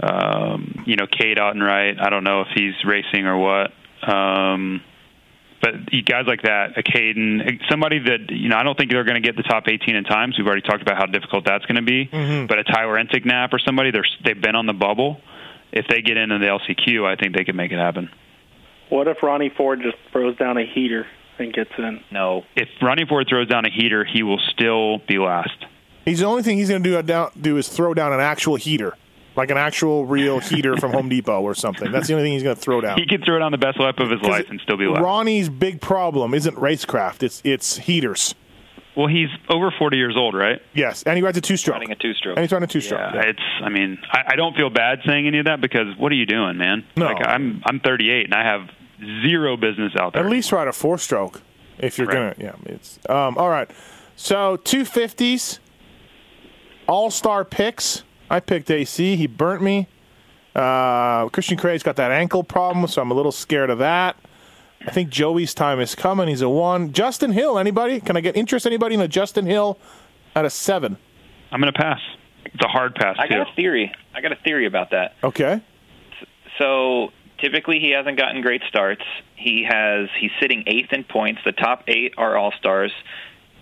[0.00, 2.00] um, you know Cade Autenrieth.
[2.00, 3.72] I don't know if he's racing or what.
[4.08, 4.82] Um,
[5.60, 5.74] but
[6.04, 9.26] guys like that, a Caden, somebody that you know, I don't think they're going to
[9.26, 10.36] get the top 18 in times.
[10.36, 12.08] We've already talked about how difficult that's going to be.
[12.46, 15.20] But a Tyler Enticknap or somebody, they're they've been on the bubble.
[15.72, 18.10] If they get into the LCQ, I think they can make it happen.
[18.90, 21.06] What if Ronnie Ford just throws down a heater
[21.38, 22.02] and gets in?
[22.10, 25.66] No, If Ronnie Ford throws down a heater, he will still be last.
[26.04, 28.56] He's the only thing he's going to do, down, do is throw down an actual
[28.56, 28.96] heater,
[29.36, 31.90] like an actual real heater from Home Depot or something.
[31.92, 32.98] That's the only thing he's going to throw down.
[32.98, 35.00] He can throw down the best lap of his life and still be last.
[35.02, 38.34] Ronnie's big problem isn't racecraft; it's it's heaters.
[38.94, 40.60] Well, he's over 40 years old, right?
[40.74, 41.76] Yes, and he rides a two stroke.
[41.76, 42.36] running a two-stroke.
[42.36, 43.00] And he's running a two stroke.
[43.14, 43.40] Yeah, it's.
[43.64, 46.26] I mean, I, I don't feel bad saying any of that because what are you
[46.26, 46.84] doing, man?
[46.96, 47.06] No.
[47.06, 48.68] Like I'm I'm 38 and I have
[49.22, 50.24] zero business out there.
[50.24, 51.42] At least ride a four stroke
[51.78, 52.38] if you're Correct.
[52.38, 52.54] gonna.
[52.66, 53.36] Yeah, it's um.
[53.38, 53.70] All right,
[54.16, 55.60] so two fifties,
[56.86, 58.04] all star picks.
[58.30, 59.16] I picked AC.
[59.16, 59.88] He burnt me.
[60.54, 64.16] Uh, Christian Craig's got that ankle problem, so I'm a little scared of that.
[64.86, 66.28] I think Joey's time is coming.
[66.28, 66.92] He's a one.
[66.92, 67.58] Justin Hill.
[67.58, 68.00] Anybody?
[68.00, 68.66] Can I get interest?
[68.66, 69.78] Anybody in a Justin Hill
[70.34, 70.96] at a seven?
[71.52, 72.00] I'm going to pass.
[72.46, 73.34] It's a hard pass I too.
[73.34, 73.92] got a theory.
[74.14, 75.14] I got a theory about that.
[75.22, 75.60] Okay.
[76.58, 77.12] So
[77.42, 79.02] typically he hasn't gotten great starts.
[79.36, 81.40] He has he's sitting eighth in points.
[81.44, 82.92] The top eight are all stars.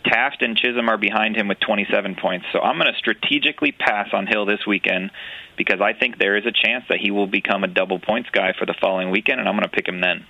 [0.05, 2.47] Taft and Chisholm are behind him with 27 points.
[2.53, 5.11] So I'm going to strategically pass on Hill this weekend
[5.59, 8.55] because I think there is a chance that he will become a double points guy
[8.59, 10.25] for the following weekend, and I'm going to pick him then.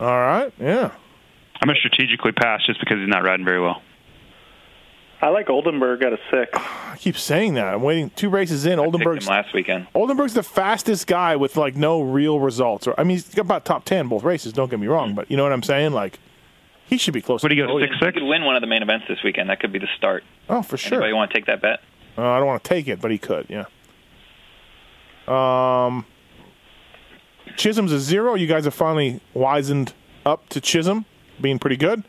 [0.00, 0.50] All right.
[0.58, 0.90] Yeah.
[1.60, 3.82] I'm going to strategically pass just because he's not riding very well.
[5.20, 6.50] I like Oldenburg at a six.
[6.54, 7.74] I keep saying that.
[7.74, 8.72] I'm waiting two races in.
[8.72, 9.88] I picked him Oldenburg's last weekend.
[9.94, 12.86] Oldenburg's the fastest guy with like no real results.
[12.86, 14.52] Or I mean, he's got about top ten both races.
[14.52, 15.92] Don't get me wrong, but you know what I'm saying.
[15.92, 16.18] Like,
[16.86, 17.42] he should be close.
[17.42, 17.88] What do you to go Joey.
[17.88, 19.50] six He could win one of the main events this weekend.
[19.50, 20.24] That could be the start.
[20.48, 20.98] Oh, for sure.
[20.98, 21.80] Anybody want to take that bet?
[22.16, 23.46] Uh, I don't want to take it, but he could.
[23.48, 23.66] Yeah.
[25.26, 26.06] Um,
[27.56, 28.34] Chisholm's a zero.
[28.34, 29.92] You guys have finally wizened
[30.24, 31.04] up to Chisholm
[31.40, 32.04] being pretty good.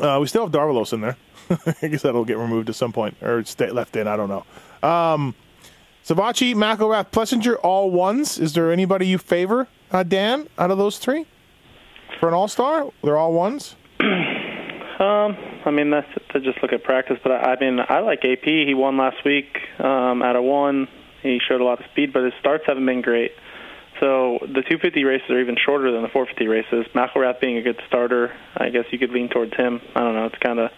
[0.00, 1.16] Uh, we still have Davalos in there.
[1.82, 4.06] I guess that'll get removed at some point or stay left in.
[4.06, 4.88] I don't know.
[4.88, 5.34] Um,
[6.04, 8.38] Savatgy, McElrath, Plessinger, all ones.
[8.38, 11.26] Is there anybody you favor, uh, Dan, out of those three
[12.18, 12.88] for an All Star?
[13.02, 13.76] They're all ones.
[14.98, 18.24] Um, I mean that's to just look at practice, but I, I mean I like
[18.24, 18.42] AP.
[18.42, 20.88] He won last week um, at a one.
[21.22, 23.30] He showed a lot of speed, but his starts haven't been great.
[24.00, 26.92] So the 250 races are even shorter than the 450 races.
[26.94, 29.80] McElrath being a good starter, I guess you could lean towards him.
[29.94, 30.26] I don't know.
[30.26, 30.70] It's kind of.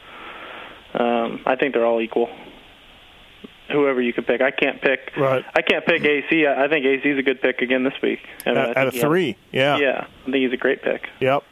[0.94, 2.28] Um, I think they're all equal.
[3.72, 5.12] Whoever you could pick, I can't pick.
[5.16, 5.44] Right.
[5.54, 6.44] I can't pick AC.
[6.44, 8.18] I, I think AC is a good pick again this week.
[8.44, 9.36] I mean, At, at a he has- three.
[9.52, 9.78] Yeah.
[9.78, 11.06] Yeah, I think he's a great pick.
[11.20, 11.44] Yep.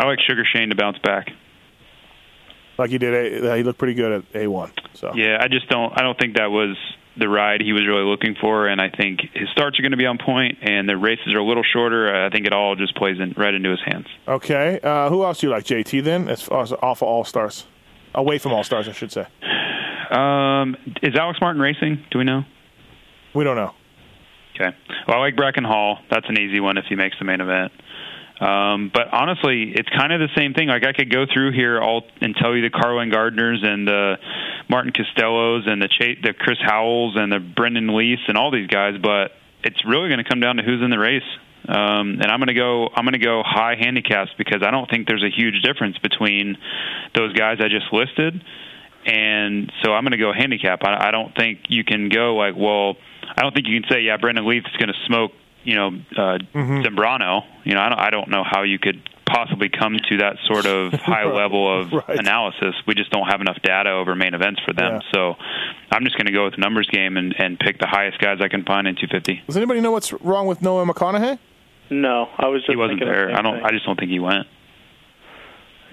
[0.00, 1.28] I like Sugar Shane to bounce back.
[2.78, 3.44] Like he did.
[3.44, 4.72] A, he looked pretty good at A one.
[4.94, 5.92] So Yeah, I just don't.
[5.96, 6.76] I don't think that was
[7.16, 9.98] the ride he was really looking for, and I think his starts are going to
[9.98, 12.12] be on point, and the races are a little shorter.
[12.24, 14.06] I think it all just plays in right into his hands.
[14.26, 14.80] Okay.
[14.82, 16.02] Uh, who else do you like, JT?
[16.02, 17.66] Then as far as off of All Stars,
[18.14, 19.26] away from All Stars, I should say.
[20.10, 22.04] Um, is Alex Martin racing?
[22.10, 22.44] Do we know?
[23.34, 23.72] We don't know.
[24.54, 24.76] Okay.
[25.08, 25.98] Well, I like Bracken Hall.
[26.10, 27.72] That's an easy one if he makes the main event.
[28.40, 30.68] Um, but honestly, it's kind of the same thing.
[30.68, 34.16] Like I could go through here all and tell you the Carlen Gardners and the
[34.68, 38.66] Martin Castelos and the Ch- the Chris Howells and the Brendan Lease and all these
[38.66, 39.30] guys, but
[39.62, 41.22] it's really going to come down to who's in the race.
[41.68, 42.88] Um, and I'm going to go.
[42.94, 46.56] I'm going to go high handicaps because I don't think there's a huge difference between
[47.14, 48.42] those guys I just listed
[49.04, 50.84] and so I'm going to go handicap.
[50.84, 52.94] I, I don't think you can go like, well,
[53.36, 55.32] I don't think you can say, yeah, Brendan Leaf is going to smoke,
[55.64, 56.82] you know, uh, Mm-hmm.
[56.82, 57.42] Zambrano.
[57.64, 60.66] You know, I don't, I don't know how you could possibly come to that sort
[60.66, 62.18] of high level of Right.
[62.18, 62.74] analysis.
[62.86, 64.94] We just don't have enough data over main events for them.
[65.02, 65.10] Yeah.
[65.12, 65.34] So
[65.90, 68.38] I'm just going to go with the numbers game and, and pick the highest guys
[68.40, 69.42] I can find in 250.
[69.48, 71.40] Does anybody know what's wrong with Noah McConahy?
[71.90, 73.36] No, I was just He wasn't thinking the there.
[73.36, 73.56] I don't.
[73.56, 73.64] thing.
[73.64, 74.46] I just don't think he went.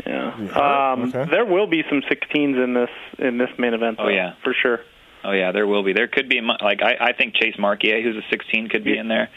[0.06, 0.32] Yeah.
[0.32, 0.58] hurt?
[0.58, 1.30] Um, Okay.
[1.30, 3.98] There will be some 16s in this in this main event.
[4.00, 4.34] Oh, yeah.
[4.44, 4.80] for sure.
[5.24, 5.92] Oh yeah, there will be.
[5.92, 9.10] There could be like I, I think Chase Marquier, who's a 16, could be in
[9.10, 9.30] there.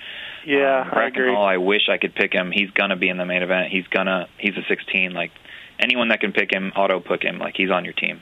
[0.46, 1.32] Yeah, um, I agree.
[1.34, 2.52] Hall, I wish I could pick him.
[2.52, 3.72] He's gonna be in the main event.
[3.72, 4.28] He's gonna.
[4.38, 5.12] He's a 16.
[5.12, 5.32] Like
[5.80, 7.38] anyone that can pick him, auto pick him.
[7.40, 8.20] Like he's on your team.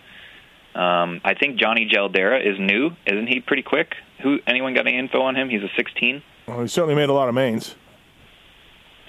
[0.75, 3.41] Um, I think Johnny Geldera is new, isn't he?
[3.41, 3.95] Pretty quick.
[4.23, 4.39] Who?
[4.47, 5.51] Anyone got any info on him?
[5.51, 7.75] He's a 16, Well, he certainly made a lot of mains.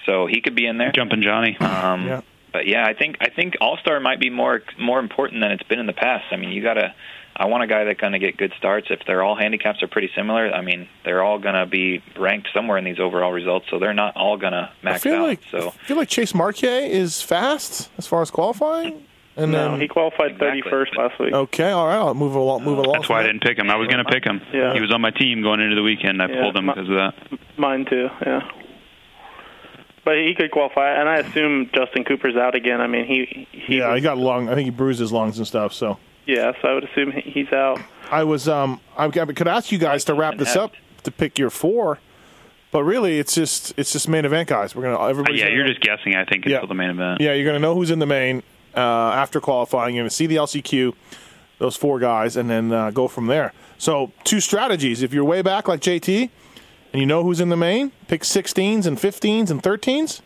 [0.06, 0.92] So he could be in there.
[0.92, 1.58] Jumping Johnny.
[1.60, 2.22] Um, Yeah.
[2.54, 5.64] But yeah, I think I think All Star might be more more important than it's
[5.64, 6.26] been in the past.
[6.32, 6.94] I mean, you gotta.
[7.34, 8.88] I want a guy that's going to get good starts.
[8.90, 12.50] If they're all handicaps are pretty similar, I mean, they're all going to be ranked
[12.54, 15.22] somewhere in these overall results, so they're not all going to I max feel out.
[15.30, 19.06] like so I feel like Chase Marquier is fast as far as qualifying.
[19.38, 20.62] And no, then he qualified Exactly.
[20.70, 21.34] 31st last week.
[21.34, 22.66] okay, all right, I'll move along.
[22.66, 22.94] Move along.
[22.96, 23.70] That's why I didn't pick him.
[23.70, 24.42] I was going to pick him.
[24.54, 24.74] Yeah.
[24.74, 26.22] He was on my team going into the weekend.
[26.22, 27.14] I Yeah, pulled him my- because of that.
[27.58, 28.10] Mine too.
[28.26, 28.42] Yeah.
[30.04, 32.82] But he could qualify, and I assume Justin Cooper's out again.
[32.82, 34.50] I mean, he, he Yeah, was- he got lung.
[34.50, 35.74] I think he bruised his lungs and stuff.
[35.74, 36.54] So yeah.
[36.62, 37.80] So I would assume he's out.
[38.10, 40.74] I was um I could ask you guys to wrap this up
[41.04, 42.00] to pick your four,
[42.72, 44.76] but really it's just it's just main event guys.
[44.76, 45.38] We're gonna Uh, everybody.
[45.38, 46.16] yeah, you're just guessing.
[46.16, 46.66] I think until Yeah.
[46.68, 47.22] the main event.
[47.22, 48.42] Yeah, you're going to know who's in the main
[48.76, 49.94] uh, after qualifying.
[49.96, 50.94] You're going to see the LCQ,
[51.60, 53.52] those four guys, and then uh, go from there.
[53.78, 55.02] So, two strategies.
[55.04, 56.30] If you're way back like JT
[56.92, 60.22] and you know who's in the main, pick 16s and 15s and 13s.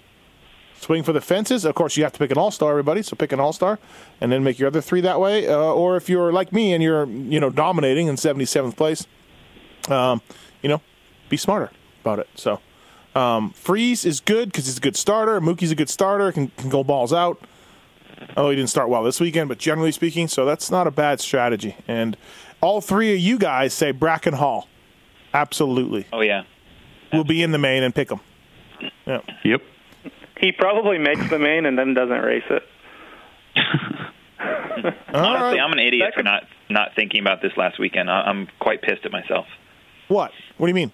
[0.80, 1.66] Swing for the fences.
[1.66, 3.02] Of course, you have to pick an all star, everybody.
[3.02, 3.80] So pick an all star,
[4.22, 5.48] and then make your other three that way.
[5.48, 9.08] Uh, or if you're like me and you're you know dominating in 77th place,
[9.90, 10.22] um,
[10.62, 10.82] you know,
[11.30, 12.30] be smarter about it.
[12.36, 12.60] So
[13.16, 15.40] um, Friese is good because he's a good starter.
[15.40, 17.40] Mookie's a good starter, can, can go balls out.
[18.38, 21.20] Oh, he didn't start well this weekend, but generally speaking, so that's not a bad
[21.20, 21.76] strategy.
[21.88, 22.16] And
[22.62, 24.68] all three of you guys say Bracken Hall.
[25.34, 26.06] Absolutely.
[26.14, 26.44] oh yeah,
[27.16, 28.20] We'll be in the main and pick him.
[29.06, 29.22] Yeah.
[29.44, 29.62] Yep.
[30.40, 32.64] He probably makes the main and then doesn't race it.
[34.38, 35.60] Honestly, right.
[35.60, 38.10] I'm an idiot That for not not thinking about this last weekend.
[38.10, 39.46] I, I'm quite pissed at myself.
[40.08, 40.32] What?
[40.58, 40.92] What do you mean?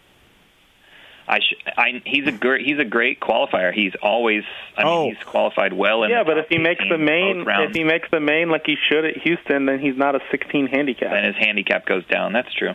[1.27, 3.73] I, sh- I he's a great he's a great qualifier.
[3.73, 4.43] He's always
[4.77, 5.09] I mean Oh.
[5.09, 8.09] he's qualified well in Yeah, the but if he makes the main, if he makes
[8.11, 11.11] the main like he should at Houston, then he's not a 16 handicap.
[11.11, 12.33] then his handicap goes down.
[12.33, 12.73] That's true.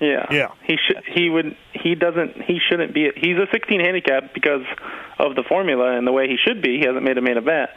[0.00, 0.26] Yeah.
[0.30, 0.48] Yeah.
[0.64, 1.02] He should.
[1.06, 1.56] He would.
[1.72, 2.40] He doesn't.
[2.42, 3.10] He shouldn't be.
[3.16, 4.62] He's a 16 handicap because
[5.18, 6.78] of the formula and the way he should be.
[6.78, 7.70] He hasn't made a main event,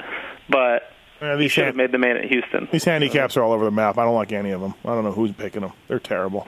[0.49, 0.83] but
[1.21, 2.69] Yeah, he these, should have made the main at Houston.
[2.71, 3.97] these handicaps are all over the map.
[3.97, 4.73] I don't like any of them.
[4.85, 5.73] I don't know who's picking them.
[5.89, 6.47] They're terrible.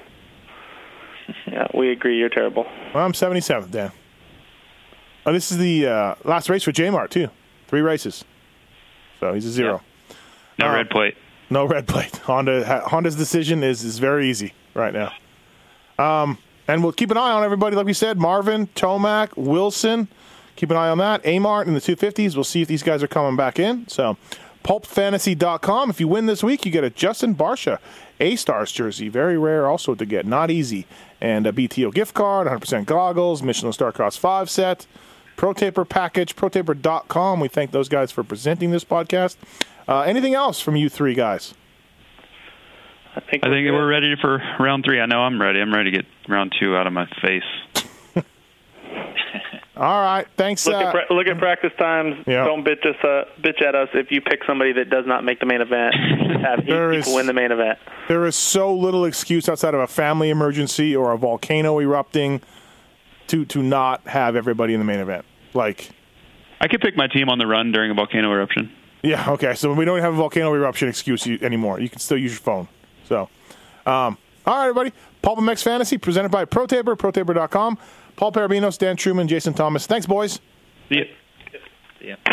[1.47, 2.17] Yeah, we agree.
[2.19, 2.65] You're terrible.
[2.93, 3.91] Well, I'm 77th, Dan.
[5.25, 7.29] Oh, this is the uh, last race for J Mart, too.
[7.67, 8.23] Three races.
[9.19, 9.81] So he's a zero.
[10.59, 11.17] No Uh, red plate.
[11.49, 12.15] No red plate.
[12.17, 15.11] Honda Honda's decision is is very easy right now.
[15.97, 16.37] Um,
[16.67, 20.07] and we'll keep an eye on everybody, like we said, Marvin, Tomac, Wilson.
[20.55, 21.23] Keep an eye on that.
[21.23, 22.35] Amart in the 250s.
[22.35, 23.87] We'll see if these guys are coming back in.
[23.87, 24.17] So,
[24.63, 25.89] pulpfantasy.com.
[25.89, 27.79] If you win this week, you get a Justin Barcia
[28.19, 29.09] A Stars jersey.
[29.09, 30.25] Very rare also to get.
[30.25, 30.87] Not easy.
[31.21, 34.87] And a BTO gift card, 100% goggles, Michelin Starcross 5 set,
[35.35, 37.39] Pro Taper package, protaper.com.
[37.39, 39.35] We thank those guys for presenting this podcast.
[39.87, 41.53] Uh, anything else from you three guys?
[43.15, 43.45] I think.
[43.45, 43.71] I think good.
[43.71, 44.99] we're ready for round three.
[44.99, 45.61] I know I'm ready.
[45.61, 47.43] I'm ready to get round two out of my face.
[49.77, 50.25] All right.
[50.37, 50.65] Thanks.
[50.65, 52.15] Look uh, at pra- look at practice times.
[52.27, 52.45] Yeah.
[52.45, 55.39] Don't bitch us uh, bitch at us if you pick somebody that does not make
[55.39, 55.95] the main event.
[56.41, 57.79] Have eight people is- win the main event.
[58.07, 62.41] there is so little excuse outside of a family emergency or a volcano erupting
[63.27, 65.25] to to not have everybody in the main event.
[65.53, 65.89] Like,
[66.61, 68.71] I could pick my team on the run during a volcano eruption.
[69.03, 69.55] yeah, okay.
[69.55, 71.79] So we don't have a volcano eruption excuse anymore.
[71.79, 72.67] You can still use your phone.
[73.07, 73.29] So,
[73.85, 74.91] um, all right, everybody.
[75.21, 77.77] Pulp MX Fantasy presented by ProTaper, ProTaper.com.
[78.15, 79.87] Paul Perebijnos, Dan Truman, Jason Thomas.
[79.87, 80.39] Thanks, boys.
[80.89, 81.03] See ya.
[82.01, 82.15] Yeah.